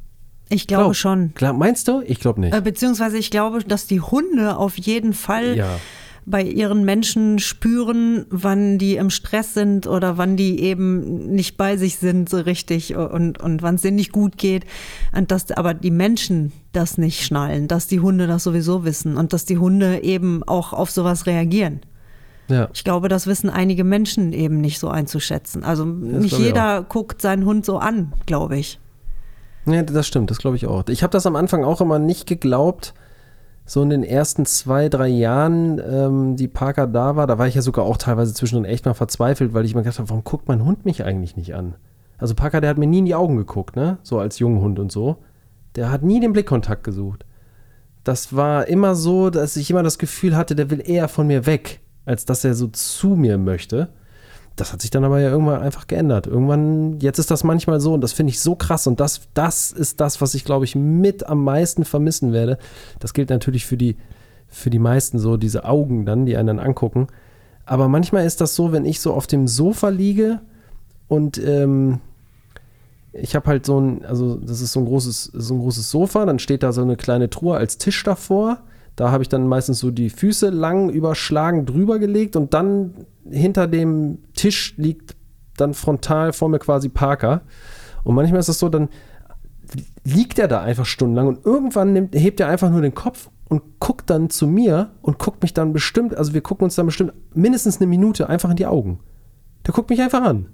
Ich 0.48 0.66
glaube 0.66 0.84
Glaub- 0.84 0.96
schon. 0.96 1.32
Klar, 1.34 1.52
meinst 1.54 1.88
du? 1.88 2.02
Ich 2.04 2.20
glaube 2.20 2.40
nicht. 2.40 2.54
Äh, 2.54 2.60
Beziehungsweise 2.60 3.16
ich 3.18 3.30
glaube, 3.30 3.60
dass 3.64 3.86
die 3.86 4.00
Hunde 4.00 4.56
auf 4.56 4.76
jeden 4.76 5.14
Fall 5.14 5.56
Ja. 5.56 5.78
bei 6.26 6.42
ihren 6.42 6.84
Menschen 6.84 7.38
spüren, 7.38 8.26
wann 8.30 8.76
die 8.78 8.96
im 8.96 9.08
Stress 9.10 9.54
sind 9.54 9.86
oder 9.86 10.18
wann 10.18 10.36
die 10.36 10.60
eben 10.60 11.30
nicht 11.32 11.56
bei 11.56 11.76
sich 11.76 11.96
sind 11.96 12.28
so 12.28 12.38
richtig 12.38 12.94
und, 12.96 13.40
und 13.40 13.62
wann 13.62 13.76
es 13.76 13.82
denen 13.82 13.96
nicht 13.96 14.12
gut 14.12 14.36
geht. 14.36 14.66
Und 15.16 15.30
dass 15.30 15.50
aber 15.52 15.72
die 15.72 15.90
Menschen 15.90 16.52
das 16.72 16.98
nicht 16.98 17.24
schnallen, 17.24 17.66
dass 17.66 17.86
die 17.86 18.00
Hunde 18.00 18.26
das 18.26 18.44
sowieso 18.44 18.84
wissen 18.84 19.16
und 19.16 19.32
dass 19.32 19.46
die 19.46 19.58
Hunde 19.58 20.02
eben 20.02 20.42
auch 20.42 20.72
auf 20.74 20.90
sowas 20.90 21.26
reagieren. 21.26 21.80
Ja. 22.52 22.68
Ich 22.74 22.84
glaube, 22.84 23.08
das 23.08 23.26
wissen 23.26 23.48
einige 23.48 23.82
Menschen 23.82 24.32
eben 24.32 24.60
nicht 24.60 24.78
so 24.78 24.88
einzuschätzen. 24.88 25.64
Also 25.64 25.84
nicht 25.84 26.10
glaube 26.10 26.26
ich 26.26 26.38
jeder 26.38 26.82
guckt 26.82 27.22
seinen 27.22 27.46
Hund 27.46 27.64
so 27.64 27.78
an, 27.78 28.12
glaube 28.26 28.58
ich. 28.58 28.78
Ja, 29.64 29.82
das 29.82 30.06
stimmt, 30.06 30.30
das 30.30 30.38
glaube 30.38 30.56
ich 30.56 30.66
auch. 30.66 30.86
Ich 30.88 31.02
habe 31.02 31.12
das 31.12 31.24
am 31.24 31.36
Anfang 31.36 31.64
auch 31.64 31.80
immer 31.80 31.98
nicht 31.98 32.26
geglaubt. 32.26 32.94
So 33.64 33.80
in 33.82 33.90
den 33.90 34.02
ersten 34.02 34.44
zwei, 34.44 34.88
drei 34.88 35.08
Jahren, 35.08 35.80
ähm, 35.88 36.36
die 36.36 36.48
Parker 36.48 36.88
da 36.88 37.14
war, 37.14 37.26
da 37.26 37.38
war 37.38 37.46
ich 37.46 37.54
ja 37.54 37.62
sogar 37.62 37.84
auch 37.84 37.96
teilweise 37.96 38.34
zwischendrin 38.34 38.70
echt 38.70 38.84
mal 38.84 38.94
verzweifelt, 38.94 39.54
weil 39.54 39.64
ich 39.64 39.74
mir 39.74 39.82
gedacht 39.82 40.00
habe, 40.00 40.10
warum 40.10 40.24
guckt 40.24 40.48
mein 40.48 40.64
Hund 40.64 40.84
mich 40.84 41.04
eigentlich 41.04 41.36
nicht 41.36 41.54
an? 41.54 41.76
Also 42.18 42.34
Parker, 42.34 42.60
der 42.60 42.70
hat 42.70 42.78
mir 42.78 42.88
nie 42.88 42.98
in 42.98 43.06
die 43.06 43.14
Augen 43.14 43.36
geguckt, 43.36 43.76
ne? 43.76 43.98
So 44.02 44.18
als 44.18 44.40
Junghund 44.40 44.78
und 44.78 44.90
so. 44.90 45.18
Der 45.76 45.90
hat 45.90 46.02
nie 46.02 46.20
den 46.20 46.32
Blickkontakt 46.32 46.82
gesucht. 46.84 47.24
Das 48.04 48.34
war 48.34 48.66
immer 48.66 48.96
so, 48.96 49.30
dass 49.30 49.56
ich 49.56 49.70
immer 49.70 49.84
das 49.84 49.98
Gefühl 49.98 50.36
hatte, 50.36 50.56
der 50.56 50.70
will 50.70 50.82
eher 50.84 51.06
von 51.06 51.28
mir 51.28 51.46
weg, 51.46 51.80
als 52.04 52.24
dass 52.24 52.44
er 52.44 52.54
so 52.54 52.68
zu 52.68 53.08
mir 53.08 53.38
möchte. 53.38 53.88
Das 54.56 54.72
hat 54.72 54.82
sich 54.82 54.90
dann 54.90 55.04
aber 55.04 55.20
ja 55.20 55.30
irgendwann 55.30 55.62
einfach 55.62 55.86
geändert. 55.86 56.26
Irgendwann, 56.26 57.00
jetzt 57.00 57.18
ist 57.18 57.30
das 57.30 57.42
manchmal 57.42 57.80
so 57.80 57.94
und 57.94 58.02
das 58.02 58.12
finde 58.12 58.30
ich 58.30 58.40
so 58.40 58.54
krass 58.54 58.86
und 58.86 59.00
das, 59.00 59.22
das 59.34 59.72
ist 59.72 60.00
das, 60.00 60.20
was 60.20 60.34
ich 60.34 60.44
glaube 60.44 60.64
ich 60.64 60.74
mit 60.74 61.26
am 61.26 61.42
meisten 61.42 61.84
vermissen 61.84 62.32
werde. 62.32 62.58
Das 62.98 63.14
gilt 63.14 63.30
natürlich 63.30 63.64
für 63.64 63.78
die, 63.78 63.96
für 64.48 64.68
die 64.68 64.78
meisten 64.78 65.18
so, 65.18 65.36
diese 65.36 65.64
Augen 65.64 66.04
dann, 66.04 66.26
die 66.26 66.36
einen 66.36 66.48
dann 66.48 66.58
angucken. 66.58 67.06
Aber 67.64 67.88
manchmal 67.88 68.26
ist 68.26 68.40
das 68.40 68.54
so, 68.54 68.72
wenn 68.72 68.84
ich 68.84 69.00
so 69.00 69.14
auf 69.14 69.26
dem 69.26 69.48
Sofa 69.48 69.88
liege 69.88 70.40
und 71.08 71.38
ähm, 71.38 72.00
ich 73.12 73.34
habe 73.34 73.46
halt 73.46 73.66
so 73.66 73.80
ein, 73.80 74.04
also 74.04 74.36
das 74.36 74.60
ist 74.60 74.72
so 74.72 74.80
ein 74.80 74.86
großes, 74.86 75.30
so 75.34 75.54
ein 75.54 75.60
großes 75.60 75.90
Sofa, 75.90 76.26
dann 76.26 76.38
steht 76.38 76.62
da 76.62 76.72
so 76.72 76.82
eine 76.82 76.96
kleine 76.96 77.30
Truhe 77.30 77.56
als 77.56 77.78
Tisch 77.78 78.02
davor. 78.04 78.58
Da 78.96 79.10
habe 79.10 79.22
ich 79.22 79.28
dann 79.28 79.48
meistens 79.48 79.78
so 79.78 79.90
die 79.90 80.10
Füße 80.10 80.50
lang 80.50 80.90
überschlagen 80.90 81.64
drüber 81.64 81.98
gelegt 81.98 82.36
und 82.36 82.52
dann 82.54 82.94
hinter 83.28 83.66
dem 83.66 84.18
Tisch 84.34 84.74
liegt 84.76 85.16
dann 85.56 85.74
frontal 85.74 86.32
vor 86.32 86.48
mir 86.48 86.58
quasi 86.58 86.88
Parker. 86.88 87.42
Und 88.04 88.14
manchmal 88.14 88.40
ist 88.40 88.48
das 88.48 88.58
so, 88.58 88.68
dann 88.68 88.88
liegt 90.04 90.38
er 90.38 90.48
da 90.48 90.60
einfach 90.60 90.84
stundenlang 90.84 91.28
und 91.28 91.46
irgendwann 91.46 91.92
nimmt, 91.92 92.14
hebt 92.14 92.40
er 92.40 92.48
einfach 92.48 92.70
nur 92.70 92.82
den 92.82 92.94
Kopf 92.94 93.30
und 93.48 93.80
guckt 93.80 94.10
dann 94.10 94.30
zu 94.30 94.46
mir 94.46 94.90
und 95.02 95.18
guckt 95.18 95.42
mich 95.42 95.54
dann 95.54 95.72
bestimmt, 95.72 96.16
also 96.16 96.34
wir 96.34 96.40
gucken 96.40 96.64
uns 96.64 96.74
dann 96.74 96.86
bestimmt 96.86 97.12
mindestens 97.34 97.80
eine 97.80 97.86
Minute 97.86 98.28
einfach 98.28 98.50
in 98.50 98.56
die 98.56 98.66
Augen. 98.66 99.00
Der 99.66 99.74
guckt 99.74 99.90
mich 99.90 100.00
einfach 100.00 100.22
an. 100.22 100.48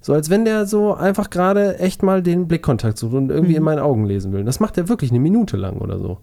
So 0.00 0.12
als 0.12 0.30
wenn 0.30 0.44
der 0.44 0.66
so 0.66 0.94
einfach 0.94 1.30
gerade 1.30 1.78
echt 1.78 2.02
mal 2.02 2.22
den 2.22 2.48
Blickkontakt 2.48 2.98
sucht 2.98 3.14
und 3.14 3.30
irgendwie 3.30 3.56
in 3.56 3.62
meinen 3.62 3.80
Augen 3.80 4.04
lesen 4.06 4.32
will. 4.32 4.44
Das 4.44 4.60
macht 4.60 4.78
er 4.78 4.88
wirklich 4.88 5.10
eine 5.10 5.20
Minute 5.20 5.56
lang 5.56 5.78
oder 5.78 5.98
so. 5.98 6.18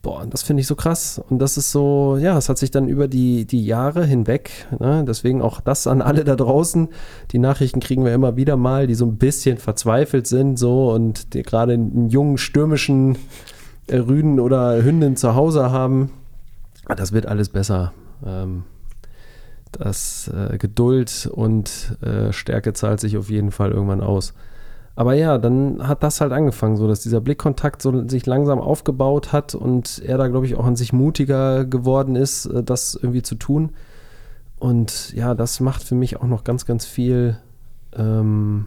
Boah, 0.00 0.24
das 0.26 0.42
finde 0.42 0.60
ich 0.60 0.66
so 0.66 0.76
krass. 0.76 1.20
Und 1.28 1.40
das 1.40 1.56
ist 1.56 1.72
so, 1.72 2.16
ja, 2.20 2.38
es 2.38 2.48
hat 2.48 2.58
sich 2.58 2.70
dann 2.70 2.88
über 2.88 3.08
die, 3.08 3.46
die 3.46 3.64
Jahre 3.64 4.04
hinweg, 4.04 4.50
ne, 4.78 5.04
deswegen 5.06 5.42
auch 5.42 5.60
das 5.60 5.86
an 5.86 6.02
alle 6.02 6.24
da 6.24 6.36
draußen. 6.36 6.88
Die 7.32 7.38
Nachrichten 7.38 7.80
kriegen 7.80 8.04
wir 8.04 8.14
immer 8.14 8.36
wieder 8.36 8.56
mal, 8.56 8.86
die 8.86 8.94
so 8.94 9.06
ein 9.06 9.16
bisschen 9.16 9.58
verzweifelt 9.58 10.26
sind, 10.26 10.58
so 10.58 10.92
und 10.92 11.30
gerade 11.32 11.72
einen 11.72 12.08
jungen, 12.08 12.38
stürmischen 12.38 13.18
äh, 13.88 13.96
Rüden 13.96 14.38
oder 14.38 14.82
Hündin 14.82 15.16
zu 15.16 15.34
Hause 15.34 15.72
haben. 15.72 16.10
Das 16.96 17.12
wird 17.12 17.26
alles 17.26 17.48
besser. 17.48 17.92
Ähm, 18.24 18.64
das 19.72 20.28
äh, 20.28 20.58
Geduld 20.58 21.28
und 21.30 21.96
äh, 22.02 22.32
Stärke 22.32 22.72
zahlt 22.72 23.00
sich 23.00 23.16
auf 23.16 23.30
jeden 23.30 23.50
Fall 23.50 23.72
irgendwann 23.72 24.00
aus. 24.00 24.32
Aber 24.98 25.14
ja, 25.14 25.38
dann 25.38 25.86
hat 25.86 26.02
das 26.02 26.20
halt 26.20 26.32
angefangen, 26.32 26.76
so 26.76 26.88
dass 26.88 26.98
dieser 26.98 27.20
Blickkontakt 27.20 27.82
so 27.82 28.08
sich 28.08 28.26
langsam 28.26 28.58
aufgebaut 28.58 29.32
hat 29.32 29.54
und 29.54 30.02
er 30.04 30.18
da, 30.18 30.26
glaube 30.26 30.44
ich, 30.44 30.56
auch 30.56 30.64
an 30.64 30.74
sich 30.74 30.92
mutiger 30.92 31.64
geworden 31.64 32.16
ist, 32.16 32.46
äh, 32.46 32.64
das 32.64 32.98
irgendwie 33.00 33.22
zu 33.22 33.36
tun. 33.36 33.70
Und 34.58 35.12
ja, 35.12 35.36
das 35.36 35.60
macht 35.60 35.84
für 35.84 35.94
mich 35.94 36.16
auch 36.16 36.26
noch 36.26 36.42
ganz, 36.42 36.66
ganz 36.66 36.84
viel, 36.84 37.38
ähm, 37.96 38.66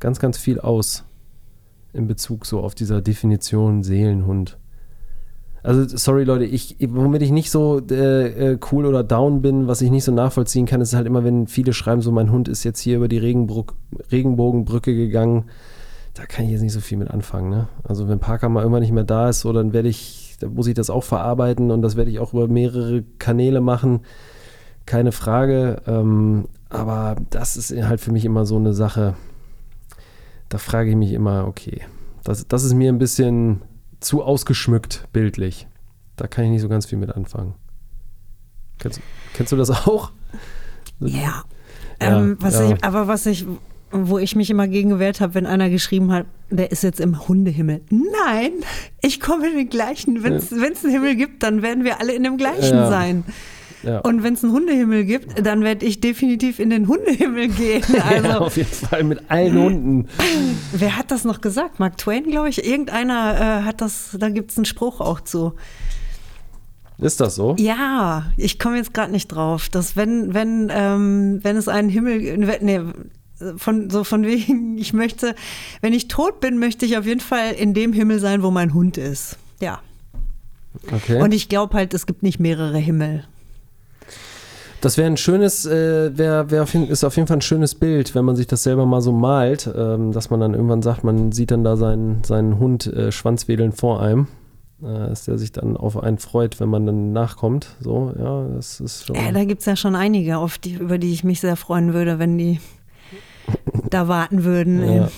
ganz, 0.00 0.18
ganz 0.18 0.36
viel 0.36 0.60
aus 0.60 1.04
in 1.94 2.06
Bezug 2.06 2.44
so 2.44 2.60
auf 2.60 2.74
dieser 2.74 3.00
Definition 3.00 3.82
Seelenhund. 3.82 4.58
Also, 5.62 5.96
sorry 5.96 6.24
Leute, 6.24 6.44
ich, 6.44 6.76
womit 6.88 7.22
ich 7.22 7.30
nicht 7.30 7.50
so 7.50 7.80
äh, 7.90 8.52
äh, 8.52 8.58
cool 8.72 8.86
oder 8.86 9.04
down 9.04 9.42
bin, 9.42 9.66
was 9.66 9.82
ich 9.82 9.90
nicht 9.90 10.04
so 10.04 10.12
nachvollziehen 10.12 10.66
kann, 10.66 10.80
ist 10.80 10.94
halt 10.94 11.06
immer, 11.06 11.22
wenn 11.22 11.46
viele 11.46 11.72
schreiben, 11.72 12.00
so 12.00 12.12
mein 12.12 12.32
Hund 12.32 12.48
ist 12.48 12.64
jetzt 12.64 12.80
hier 12.80 12.96
über 12.96 13.08
die 13.08 13.18
Regenbruck, 13.18 13.74
Regenbogenbrücke 14.10 14.94
gegangen. 14.94 15.44
Da 16.14 16.24
kann 16.24 16.46
ich 16.46 16.52
jetzt 16.52 16.62
nicht 16.62 16.72
so 16.72 16.80
viel 16.80 16.98
mit 16.98 17.10
anfangen. 17.10 17.50
Ne? 17.50 17.68
Also, 17.84 18.08
wenn 18.08 18.20
Parker 18.20 18.48
mal 18.48 18.60
irgendwann 18.60 18.82
nicht 18.82 18.92
mehr 18.92 19.04
da 19.04 19.28
ist, 19.28 19.40
so, 19.40 19.52
dann 19.52 19.72
werde 19.72 19.88
ich, 19.88 20.36
dann 20.40 20.54
muss 20.54 20.66
ich 20.66 20.74
das 20.74 20.88
auch 20.88 21.04
verarbeiten 21.04 21.70
und 21.70 21.82
das 21.82 21.96
werde 21.96 22.10
ich 22.10 22.18
auch 22.20 22.32
über 22.32 22.48
mehrere 22.48 23.04
Kanäle 23.18 23.60
machen. 23.60 24.00
Keine 24.86 25.12
Frage. 25.12 25.82
Ähm, 25.86 26.46
aber 26.70 27.16
das 27.30 27.56
ist 27.56 27.70
halt 27.82 28.00
für 28.00 28.12
mich 28.12 28.24
immer 28.24 28.46
so 28.46 28.56
eine 28.56 28.72
Sache. 28.72 29.14
Da 30.48 30.58
frage 30.58 30.90
ich 30.90 30.96
mich 30.96 31.12
immer, 31.12 31.46
okay, 31.46 31.82
das, 32.24 32.46
das 32.48 32.64
ist 32.64 32.74
mir 32.74 32.90
ein 32.90 32.98
bisschen 32.98 33.60
zu 34.00 34.22
ausgeschmückt 34.22 35.08
bildlich. 35.12 35.66
Da 36.16 36.26
kann 36.26 36.44
ich 36.44 36.50
nicht 36.50 36.60
so 36.62 36.68
ganz 36.68 36.86
viel 36.86 36.98
mit 36.98 37.14
anfangen. 37.14 37.54
Kennst, 38.78 39.00
kennst 39.34 39.52
du 39.52 39.56
das 39.56 39.70
auch? 39.70 40.10
Ja. 41.00 41.44
Ja, 42.02 42.18
ähm, 42.18 42.36
was 42.40 42.54
ja. 42.54 42.72
Ich, 42.72 42.84
aber 42.84 43.08
was 43.08 43.26
ich 43.26 43.46
wo 43.92 44.18
ich 44.18 44.36
mich 44.36 44.48
immer 44.50 44.68
gegen 44.68 44.90
gewehrt 44.90 45.20
habe, 45.20 45.34
wenn 45.34 45.46
einer 45.46 45.68
geschrieben 45.68 46.12
hat, 46.12 46.26
der 46.48 46.70
ist 46.70 46.82
jetzt 46.84 47.00
im 47.00 47.26
Hundehimmel. 47.26 47.80
Nein, 47.90 48.52
ich 49.02 49.20
komme 49.20 49.50
in 49.50 49.56
den 49.56 49.68
gleichen. 49.68 50.22
Wenn 50.22 50.34
es 50.34 50.52
einen 50.52 50.92
Himmel 50.92 51.16
gibt, 51.16 51.42
dann 51.42 51.62
werden 51.62 51.82
wir 51.82 52.00
alle 52.00 52.12
in 52.12 52.22
dem 52.22 52.36
gleichen 52.36 52.76
Ja. 52.76 52.88
sein. 52.88 53.24
Ja. 53.82 54.00
Und 54.00 54.22
wenn 54.22 54.34
es 54.34 54.44
einen 54.44 54.52
Hundehimmel 54.52 55.04
gibt, 55.04 55.46
dann 55.46 55.62
werde 55.62 55.86
ich 55.86 56.00
definitiv 56.00 56.58
in 56.58 56.70
den 56.70 56.88
Hundehimmel 56.88 57.48
gehen. 57.48 57.82
Also, 58.10 58.28
ja, 58.28 58.38
auf 58.38 58.56
jeden 58.56 58.70
Fall 58.70 59.04
mit 59.04 59.30
allen 59.30 59.56
Hunden. 59.56 60.08
wer 60.72 60.96
hat 60.96 61.10
das 61.10 61.24
noch 61.24 61.40
gesagt? 61.40 61.78
Mark 61.78 61.96
Twain, 61.98 62.24
glaube 62.24 62.48
ich. 62.48 62.66
Irgendeiner 62.66 63.60
äh, 63.60 63.64
hat 63.64 63.80
das, 63.80 64.16
da 64.18 64.30
gibt 64.30 64.50
es 64.50 64.56
einen 64.56 64.64
Spruch 64.64 65.00
auch 65.00 65.20
zu. 65.20 65.54
Ist 66.98 67.20
das 67.20 67.34
so? 67.34 67.54
Ja, 67.58 68.26
ich 68.36 68.58
komme 68.58 68.76
jetzt 68.76 68.92
gerade 68.92 69.12
nicht 69.12 69.28
drauf, 69.28 69.68
dass 69.68 69.96
wenn, 69.96 70.34
wenn, 70.34 70.70
ähm, 70.72 71.40
wenn 71.42 71.56
es 71.56 71.68
einen 71.68 71.88
Himmel, 71.88 72.38
nee, 72.60 72.80
von, 73.56 73.90
so 73.90 74.04
von 74.04 74.24
wegen, 74.24 74.76
ich 74.78 74.92
möchte, 74.92 75.34
wenn 75.80 75.92
ich 75.92 76.08
tot 76.08 76.40
bin, 76.40 76.58
möchte 76.58 76.86
ich 76.86 76.98
auf 76.98 77.06
jeden 77.06 77.20
Fall 77.20 77.52
in 77.52 77.74
dem 77.74 77.92
Himmel 77.92 78.18
sein, 78.18 78.42
wo 78.42 78.50
mein 78.50 78.74
Hund 78.74 78.98
ist. 78.98 79.36
Ja. 79.60 79.80
Okay. 80.92 81.20
Und 81.20 81.32
ich 81.32 81.48
glaube 81.48 81.74
halt, 81.74 81.94
es 81.94 82.06
gibt 82.06 82.22
nicht 82.22 82.38
mehrere 82.38 82.78
Himmel. 82.78 83.24
Das 84.80 84.96
wäre 84.96 85.06
ein 85.06 85.18
schönes, 85.18 85.66
äh, 85.66 86.16
wär, 86.16 86.50
wär 86.50 86.62
auf 86.62 86.72
jeden, 86.72 86.88
ist 86.88 87.04
auf 87.04 87.16
jeden 87.16 87.28
Fall 87.28 87.36
ein 87.38 87.42
schönes 87.42 87.74
Bild, 87.74 88.14
wenn 88.14 88.24
man 88.24 88.36
sich 88.36 88.46
das 88.46 88.62
selber 88.62 88.86
mal 88.86 89.02
so 89.02 89.12
malt, 89.12 89.70
ähm, 89.76 90.12
dass 90.12 90.30
man 90.30 90.40
dann 90.40 90.54
irgendwann 90.54 90.80
sagt, 90.80 91.04
man 91.04 91.32
sieht 91.32 91.50
dann 91.50 91.64
da 91.64 91.76
seinen, 91.76 92.24
seinen 92.24 92.58
Hund 92.58 92.86
äh, 92.86 93.12
schwanzwedeln 93.12 93.72
vor 93.72 94.00
einem, 94.00 94.26
äh, 94.82 95.08
dass 95.08 95.26
der 95.26 95.36
sich 95.36 95.52
dann 95.52 95.76
auf 95.76 96.02
einen 96.02 96.16
freut, 96.16 96.60
wenn 96.60 96.70
man 96.70 96.86
dann 96.86 97.12
nachkommt. 97.12 97.76
So, 97.80 98.14
ja, 98.18 98.46
das 98.56 98.80
ist 98.80 99.06
schon. 99.06 99.16
Ja, 99.16 99.32
da 99.32 99.44
gibt 99.44 99.60
es 99.60 99.66
ja 99.66 99.76
schon 99.76 99.94
einige, 99.94 100.38
auf 100.38 100.56
die, 100.56 100.74
über 100.74 100.96
die 100.96 101.12
ich 101.12 101.24
mich 101.24 101.40
sehr 101.40 101.56
freuen 101.56 101.92
würde, 101.92 102.18
wenn 102.18 102.38
die 102.38 102.58
da 103.90 104.08
warten 104.08 104.44
würden. 104.44 104.82
Ja. 104.82 105.10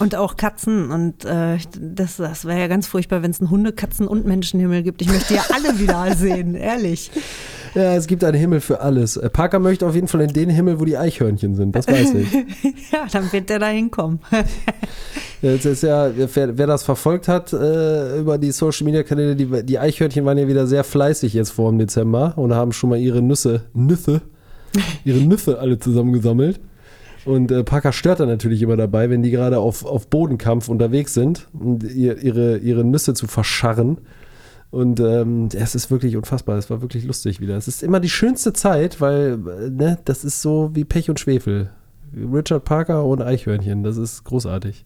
Und 0.00 0.16
auch 0.16 0.36
Katzen. 0.36 0.90
Und 0.90 1.24
äh, 1.26 1.58
das, 1.78 2.16
das 2.16 2.44
wäre 2.44 2.58
ja 2.58 2.66
ganz 2.66 2.88
furchtbar, 2.88 3.22
wenn 3.22 3.30
es 3.30 3.40
einen 3.40 3.50
Hunde-, 3.50 3.72
Katzen- 3.72 4.08
und 4.08 4.26
Menschenhimmel 4.26 4.82
gibt. 4.82 5.00
Ich 5.02 5.08
möchte 5.08 5.34
ja 5.34 5.44
alle 5.54 5.78
wieder 5.78 6.16
sehen, 6.16 6.56
ehrlich. 6.56 7.10
Ja, 7.74 7.94
es 7.94 8.06
gibt 8.06 8.24
einen 8.24 8.38
Himmel 8.38 8.60
für 8.60 8.80
alles. 8.80 9.16
Äh, 9.16 9.30
Parker 9.30 9.58
möchte 9.58 9.86
auf 9.86 9.94
jeden 9.94 10.08
Fall 10.08 10.22
in 10.22 10.32
den 10.32 10.50
Himmel, 10.50 10.80
wo 10.80 10.84
die 10.84 10.96
Eichhörnchen 10.96 11.54
sind, 11.54 11.74
das 11.74 11.86
weiß 11.86 12.14
ich. 12.14 12.28
Ja, 12.92 13.06
dann 13.12 13.32
wird 13.32 13.48
der 13.48 13.60
da 13.60 13.68
hinkommen. 13.68 14.18
Jetzt 15.42 15.64
ist 15.64 15.82
ja, 15.82 16.10
wer, 16.14 16.58
wer 16.58 16.66
das 16.66 16.82
verfolgt 16.82 17.28
hat 17.28 17.52
äh, 17.52 18.18
über 18.18 18.36
die 18.36 18.50
Social 18.50 18.84
Media 18.84 19.02
Kanäle, 19.04 19.36
die, 19.36 19.64
die 19.64 19.78
Eichhörnchen 19.78 20.24
waren 20.24 20.36
ja 20.36 20.48
wieder 20.48 20.66
sehr 20.66 20.84
fleißig 20.84 21.32
jetzt 21.34 21.50
vor 21.50 21.70
dem 21.70 21.78
Dezember 21.78 22.34
und 22.36 22.52
haben 22.52 22.72
schon 22.72 22.90
mal 22.90 22.98
ihre 22.98 23.22
Nüsse, 23.22 23.62
Nüsse, 23.72 24.22
ihre 25.04 25.20
Nüsse 25.20 25.58
alle 25.58 25.78
zusammengesammelt. 25.78 26.60
Und 27.24 27.50
äh, 27.50 27.64
Parker 27.64 27.92
stört 27.92 28.20
dann 28.20 28.28
natürlich 28.28 28.62
immer 28.62 28.76
dabei, 28.76 29.10
wenn 29.10 29.22
die 29.22 29.30
gerade 29.30 29.58
auf, 29.58 29.84
auf 29.84 30.08
Bodenkampf 30.08 30.68
unterwegs 30.68 31.14
sind 31.14 31.48
und 31.52 31.84
ihr, 31.84 32.18
ihre, 32.18 32.58
ihre 32.58 32.84
Nüsse 32.84 33.14
zu 33.14 33.26
verscharren. 33.26 33.98
Und 34.70 35.00
ähm, 35.00 35.48
es 35.54 35.74
ist 35.74 35.90
wirklich 35.90 36.16
unfassbar. 36.16 36.56
Es 36.56 36.70
war 36.70 36.80
wirklich 36.80 37.04
lustig 37.04 37.40
wieder. 37.40 37.56
Es 37.56 37.66
ist 37.66 37.82
immer 37.82 37.98
die 37.98 38.08
schönste 38.08 38.52
Zeit, 38.52 39.00
weil 39.00 39.38
äh, 39.48 39.70
ne, 39.70 39.98
das 40.04 40.24
ist 40.24 40.42
so 40.42 40.70
wie 40.74 40.84
Pech 40.84 41.10
und 41.10 41.18
Schwefel. 41.18 41.70
Richard 42.14 42.64
Parker 42.64 43.04
und 43.04 43.20
Eichhörnchen. 43.22 43.82
Das 43.82 43.96
ist 43.96 44.24
großartig. 44.24 44.84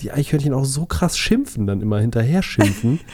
Die 0.00 0.10
Eichhörnchen 0.10 0.52
auch 0.52 0.64
so 0.64 0.84
krass 0.86 1.16
schimpfen, 1.16 1.66
dann 1.66 1.80
immer 1.80 1.98
hinterher 2.00 2.42
schimpfen. 2.42 3.00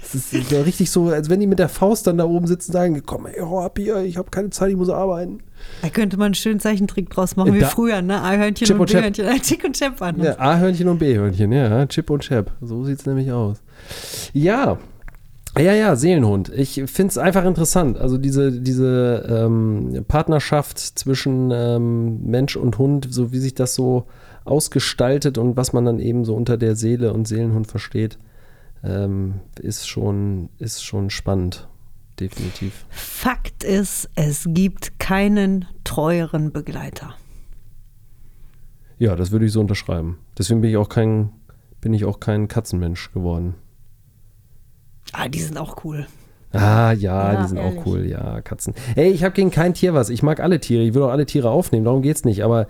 Es 0.00 0.14
ist 0.32 0.52
ja 0.52 0.62
richtig 0.62 0.92
so, 0.92 1.08
als 1.08 1.28
wenn 1.28 1.40
die 1.40 1.48
mit 1.48 1.58
der 1.58 1.68
Faust 1.68 2.06
dann 2.06 2.18
da 2.18 2.24
oben 2.24 2.46
sitzen 2.46 2.70
und 2.70 2.72
sagen, 2.74 3.02
komm, 3.04 3.26
ey, 3.26 3.40
hau 3.40 3.60
ab 3.60 3.78
hier, 3.78 3.96
ich 4.04 4.16
habe 4.16 4.30
keine 4.30 4.48
Zeit, 4.50 4.70
ich 4.70 4.76
muss 4.76 4.88
arbeiten. 4.88 5.38
Da 5.82 5.88
könnte 5.88 6.16
man 6.16 6.26
einen 6.26 6.34
schönen 6.34 6.60
Zeichentrick 6.60 7.10
draus 7.10 7.34
machen, 7.34 7.52
wie 7.52 7.58
Da- 7.58 7.66
früher, 7.66 8.00
ne? 8.00 8.22
A-Hörnchen 8.22 8.66
Chip 8.68 8.78
und. 8.78 8.92
B-Hörnchen. 8.92 9.26
Äh, 9.26 9.38
Chick 9.42 9.64
und 9.64 9.76
Chap 9.76 10.00
waren 10.00 10.16
das. 10.18 10.36
Ja, 10.36 10.38
A-Hörnchen 10.38 10.88
und 10.88 10.98
B-Hörnchen, 10.98 11.50
ja, 11.50 11.84
Chip 11.86 12.10
und 12.10 12.20
Chap. 12.22 12.52
So 12.60 12.84
sieht 12.84 13.00
es 13.00 13.06
nämlich 13.06 13.32
aus. 13.32 13.60
Ja, 14.32 14.78
ja, 15.58 15.72
ja, 15.72 15.96
Seelenhund. 15.96 16.50
Ich 16.54 16.74
finde 16.86 17.10
es 17.10 17.18
einfach 17.18 17.44
interessant. 17.44 17.98
Also 17.98 18.18
diese, 18.18 18.52
diese 18.52 19.26
ähm, 19.28 20.04
Partnerschaft 20.06 20.78
zwischen 20.78 21.50
ähm, 21.50 22.22
Mensch 22.24 22.56
und 22.56 22.78
Hund, 22.78 23.08
so 23.10 23.32
wie 23.32 23.38
sich 23.38 23.54
das 23.54 23.74
so 23.74 24.06
ausgestaltet 24.44 25.38
und 25.38 25.56
was 25.56 25.72
man 25.72 25.84
dann 25.84 26.00
eben 26.00 26.24
so 26.24 26.34
unter 26.34 26.56
der 26.56 26.76
Seele 26.76 27.12
und 27.12 27.26
Seelenhund 27.26 27.66
versteht, 27.66 28.18
ähm, 28.84 29.40
ist, 29.60 29.88
schon, 29.88 30.50
ist 30.58 30.84
schon 30.84 31.10
spannend. 31.10 31.68
Definitiv. 32.20 32.84
Fakt 32.90 33.62
ist, 33.62 34.10
es 34.16 34.44
gibt 34.48 34.98
keinen 34.98 35.66
treueren 35.84 36.52
Begleiter. 36.52 37.14
Ja, 38.98 39.14
das 39.14 39.30
würde 39.30 39.46
ich 39.46 39.52
so 39.52 39.60
unterschreiben. 39.60 40.18
Deswegen 40.36 40.60
bin 40.60 40.70
ich 40.70 40.76
auch 40.76 40.88
kein, 40.88 41.30
bin 41.80 41.94
ich 41.94 42.04
auch 42.04 42.18
kein 42.18 42.48
Katzenmensch 42.48 43.12
geworden. 43.12 43.54
Ah, 45.28 45.30
die 45.30 45.40
sind 45.40 45.58
auch 45.58 45.84
cool. 45.84 46.06
Ah, 46.52 46.92
ja, 46.92 47.32
Ja, 47.34 47.42
die 47.42 47.48
sind 47.48 47.58
ehrlich. 47.58 47.78
auch 47.78 47.86
cool, 47.86 48.06
ja, 48.06 48.40
Katzen. 48.40 48.74
Ey, 48.96 49.10
ich 49.10 49.22
habe 49.22 49.34
gegen 49.34 49.50
kein 49.50 49.74
Tier 49.74 49.92
was. 49.94 50.08
Ich 50.08 50.22
mag 50.22 50.40
alle 50.40 50.60
Tiere. 50.60 50.82
Ich 50.82 50.94
will 50.94 51.02
auch 51.02 51.10
alle 51.10 51.26
Tiere 51.26 51.50
aufnehmen, 51.50 51.84
darum 51.84 52.02
geht's 52.02 52.24
nicht. 52.24 52.42
Aber 52.42 52.66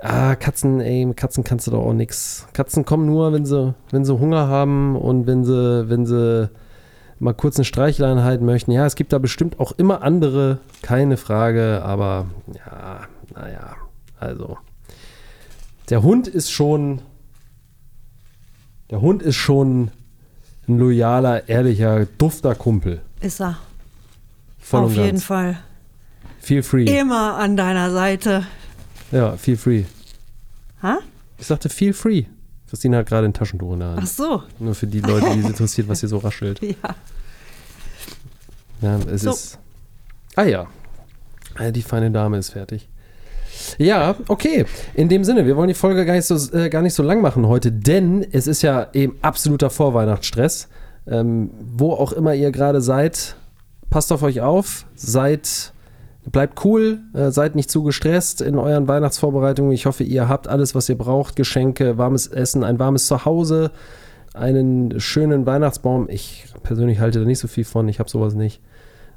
ah, 0.00 0.34
Katzen, 0.34 0.80
ey, 0.80 1.04
mit 1.06 1.16
Katzen 1.16 1.44
kannst 1.44 1.66
du 1.66 1.70
doch 1.70 1.84
auch 1.84 1.92
nix. 1.92 2.46
Katzen 2.52 2.84
kommen 2.84 3.06
nur, 3.06 3.32
wenn 3.32 3.46
sie, 3.46 3.74
wenn 3.90 4.04
sie 4.04 4.18
Hunger 4.18 4.48
haben 4.48 4.96
und 4.96 5.26
wenn 5.26 5.44
sie, 5.44 5.88
wenn 5.88 6.04
sie 6.06 6.50
mal 7.20 7.32
kurz 7.34 7.56
eine 7.56 7.64
Streicheleinheit 7.64 8.40
möchten. 8.42 8.72
Ja, 8.72 8.84
es 8.86 8.96
gibt 8.96 9.12
da 9.12 9.18
bestimmt 9.18 9.60
auch 9.60 9.70
immer 9.72 10.02
andere, 10.02 10.58
keine 10.82 11.16
Frage, 11.16 11.82
aber 11.84 12.26
ja, 12.56 13.00
naja, 13.34 13.76
also. 14.18 14.58
Der 15.90 16.02
Hund 16.02 16.26
ist 16.26 16.50
schon. 16.50 17.00
Der 18.90 19.00
Hund 19.00 19.22
ist 19.22 19.36
schon 19.36 19.90
ein 20.74 20.78
loyaler, 20.78 21.48
ehrlicher, 21.48 22.06
dufter 22.18 22.54
Kumpel. 22.54 23.00
Ist 23.20 23.40
er. 23.40 23.58
Voll 24.58 24.84
Auf 24.84 24.94
jeden 24.94 25.06
ganz. 25.10 25.24
Fall. 25.24 25.58
Feel 26.40 26.62
free. 26.62 26.84
Immer 26.84 27.36
an 27.36 27.56
deiner 27.56 27.90
Seite. 27.90 28.46
Ja, 29.10 29.36
feel 29.36 29.56
free. 29.56 29.84
Ha? 30.82 30.98
Ich 31.38 31.46
sagte 31.46 31.68
feel 31.68 31.92
free. 31.92 32.24
Christine 32.68 32.96
hat 32.98 33.06
gerade 33.06 33.26
ein 33.26 33.34
Taschentuch 33.34 33.74
in 33.74 33.80
der 33.80 33.90
Ach 33.90 33.96
Hand. 33.98 34.08
so. 34.08 34.42
Nur 34.58 34.74
für 34.74 34.86
die 34.86 35.00
Leute, 35.00 35.30
die 35.34 35.40
es 35.40 35.46
interessiert, 35.46 35.88
was 35.88 36.00
hier 36.00 36.08
so 36.08 36.18
raschelt. 36.18 36.60
Ja. 36.62 36.76
Ja, 38.80 38.98
es 39.10 39.22
So. 39.22 39.30
ist. 39.30 39.58
Ah 40.34 40.42
ja. 40.44 40.66
Ah, 41.56 41.70
Die 41.70 41.82
feine 41.82 42.10
Dame 42.10 42.38
ist 42.38 42.50
fertig. 42.50 42.88
Ja, 43.78 44.16
okay. 44.28 44.64
In 44.94 45.08
dem 45.08 45.24
Sinne, 45.24 45.46
wir 45.46 45.56
wollen 45.56 45.68
die 45.68 45.74
Folge 45.74 46.04
gar 46.04 46.14
nicht 46.14 46.26
so, 46.26 46.56
äh, 46.56 46.68
gar 46.68 46.82
nicht 46.82 46.94
so 46.94 47.02
lang 47.02 47.20
machen 47.20 47.46
heute, 47.46 47.72
denn 47.72 48.26
es 48.32 48.46
ist 48.46 48.62
ja 48.62 48.88
eben 48.92 49.16
absoluter 49.22 49.70
Vorweihnachtsstress. 49.70 50.68
Ähm, 51.04 51.50
wo 51.60 51.92
auch 51.92 52.12
immer 52.12 52.32
ihr 52.34 52.52
gerade 52.52 52.80
seid, 52.80 53.34
passt 53.90 54.12
auf 54.12 54.22
euch 54.22 54.40
auf, 54.40 54.86
seid, 54.94 55.72
bleibt 56.30 56.64
cool, 56.64 57.00
äh, 57.12 57.30
seid 57.32 57.56
nicht 57.56 57.70
zu 57.70 57.82
gestresst 57.82 58.40
in 58.40 58.56
euren 58.56 58.86
Weihnachtsvorbereitungen. 58.86 59.72
Ich 59.72 59.86
hoffe, 59.86 60.04
ihr 60.04 60.28
habt 60.28 60.46
alles, 60.46 60.76
was 60.76 60.88
ihr 60.88 60.96
braucht: 60.96 61.34
Geschenke, 61.34 61.98
warmes 61.98 62.28
Essen, 62.28 62.62
ein 62.62 62.78
warmes 62.78 63.06
Zuhause, 63.06 63.72
einen 64.32 65.00
schönen 65.00 65.44
Weihnachtsbaum. 65.44 66.08
Ich 66.08 66.46
persönlich 66.62 67.00
halte 67.00 67.18
da 67.18 67.26
nicht 67.26 67.40
so 67.40 67.48
viel 67.48 67.64
von, 67.64 67.88
ich 67.88 67.98
habe 67.98 68.08
sowas 68.08 68.34
nicht. 68.34 68.60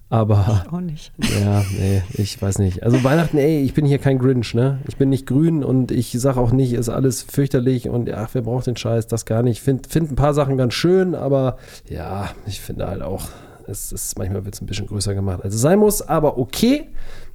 Aber 0.10 0.66
Auch 0.72 0.82
nicht. 0.82 1.12
ja, 1.42 1.64
nee, 1.78 2.04
ich 2.14 2.40
weiß 2.40 2.60
nicht. 2.60 2.84
Also 2.84 3.04
Weihnachten, 3.04 3.38
ey, 3.38 3.64
ich 3.64 3.74
bin 3.74 3.86
hier 3.86 3.98
kein 3.98 4.20
Grinch, 4.20 4.54
ne? 4.54 4.80
Ich 4.88 4.98
bin 4.98 5.10
nicht 5.10 5.26
grün 5.26 5.64
und 5.64 5.92
ich 5.92 6.12
sage 6.12 6.40
auch 6.40 6.52
nicht, 6.52 6.74
ist 6.74 6.90
alles 6.90 7.24
fürchterlich 7.24 7.90
und 7.90 8.12
ach, 8.12 8.30
wer 8.34 8.44
braucht 8.44 8.68
den 8.68 8.78
Scheiß, 8.78 9.08
das 9.08 9.26
gar 9.26 9.42
nicht. 9.42 9.62
Find, 9.62 9.88
find 9.88 10.12
ein 10.12 10.16
paar 10.16 10.36
Sachen 10.36 10.58
ganz 10.58 10.76
schön, 10.76 11.16
aber 11.16 11.58
ja, 11.90 12.30
ich 12.46 12.62
finde 12.62 12.88
halt 12.88 13.02
auch, 13.02 13.30
es 13.68 13.92
ist 13.92 14.18
manchmal 14.20 14.46
wird 14.46 14.54
es 14.54 14.62
ein 14.62 14.68
bisschen 14.68 14.86
größer 14.86 15.16
gemacht, 15.16 15.44
als 15.44 15.56
es 15.56 15.62
sein 15.62 15.80
muss, 15.80 16.02
aber 16.02 16.38
okay. 16.38 16.88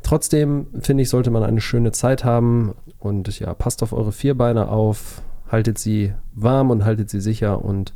Trotzdem 0.03 0.69
finde 0.81 1.03
ich, 1.03 1.11
sollte 1.11 1.31
man 1.31 1.43
eine 1.43 1.61
schöne 1.61 1.93
Zeit 1.93 2.25
haben 2.25 2.75
und 2.99 3.39
ja, 3.41 3.53
passt 3.53 3.83
auf 3.83 3.93
eure 3.93 4.13
Vierbeine 4.13 4.69
auf, 4.69 5.21
haltet 5.51 5.79
sie 5.79 6.15
warm 6.35 6.71
und 6.71 6.85
haltet 6.85 7.11
sie 7.11 7.21
sicher 7.21 7.63
und 7.65 7.93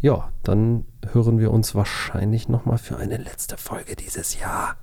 ja, 0.00 0.28
dann 0.44 0.84
hören 1.12 1.38
wir 1.38 1.50
uns 1.50 1.74
wahrscheinlich 1.74 2.48
nochmal 2.48 2.78
für 2.78 2.96
eine 2.96 3.16
letzte 3.16 3.56
Folge 3.56 3.96
dieses 3.96 4.38
Jahr. 4.38 4.76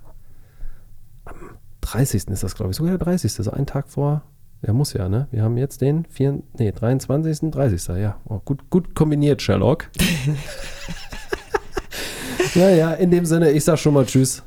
Am 1.24 1.56
30. 1.80 2.28
ist 2.28 2.42
das, 2.42 2.54
glaube 2.54 2.70
ich, 2.70 2.76
sogar 2.76 2.96
der 2.96 3.04
30. 3.04 3.32
So 3.32 3.50
ein 3.50 3.66
Tag 3.66 3.88
vor. 3.88 4.22
Ja, 4.64 4.72
muss 4.72 4.92
ja, 4.92 5.08
ne? 5.08 5.26
Wir 5.32 5.42
haben 5.42 5.56
jetzt 5.56 5.80
den 5.80 6.04
4, 6.04 6.40
nee, 6.58 6.70
23. 6.70 7.50
30. 7.50 7.96
Ja, 7.96 8.20
oh, 8.26 8.40
gut, 8.44 8.70
gut 8.70 8.94
kombiniert, 8.94 9.42
Sherlock. 9.42 9.90
naja, 12.54 12.92
in 12.92 13.10
dem 13.10 13.24
Sinne, 13.24 13.50
ich 13.50 13.64
sag 13.64 13.78
schon 13.78 13.94
mal 13.94 14.06
Tschüss. 14.06 14.44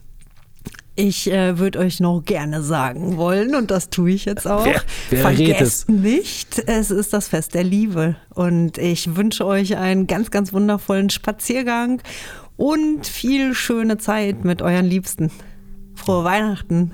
Ich 0.98 1.30
äh, 1.30 1.58
würde 1.60 1.80
euch 1.80 2.00
noch 2.00 2.22
gerne 2.24 2.62
sagen 2.64 3.18
wollen, 3.18 3.54
und 3.56 3.70
das 3.70 3.90
tue 3.90 4.12
ich 4.12 4.24
jetzt 4.26 4.48
auch. 4.48 4.66
Wer- 4.66 4.82
wer 5.10 5.20
Vergesst 5.20 5.90
nicht, 5.90 6.60
es 6.68 6.90
ist 6.90 7.12
das 7.12 7.28
Fest 7.28 7.54
der 7.54 7.66
Liebe. 7.66 8.16
Und 8.34 8.78
ich 8.78 9.16
wünsche 9.16 9.46
euch 9.46 9.76
einen 9.78 10.08
ganz, 10.08 10.32
ganz 10.32 10.54
wundervollen 10.54 11.10
Spaziergang 11.10 12.02
und 12.56 13.06
viel 13.06 13.54
schöne 13.54 13.98
Zeit 13.98 14.46
mit 14.46 14.62
euren 14.62 14.86
Liebsten. 14.86 15.32
Frohe 15.96 16.24
Weihnachten. 16.24 16.94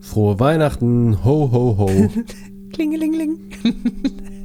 Frohe 0.00 0.38
Weihnachten. 0.40 1.24
Ho, 1.24 1.48
ho, 1.52 1.76
ho. 1.78 2.10
Klingelingeling. 2.72 3.38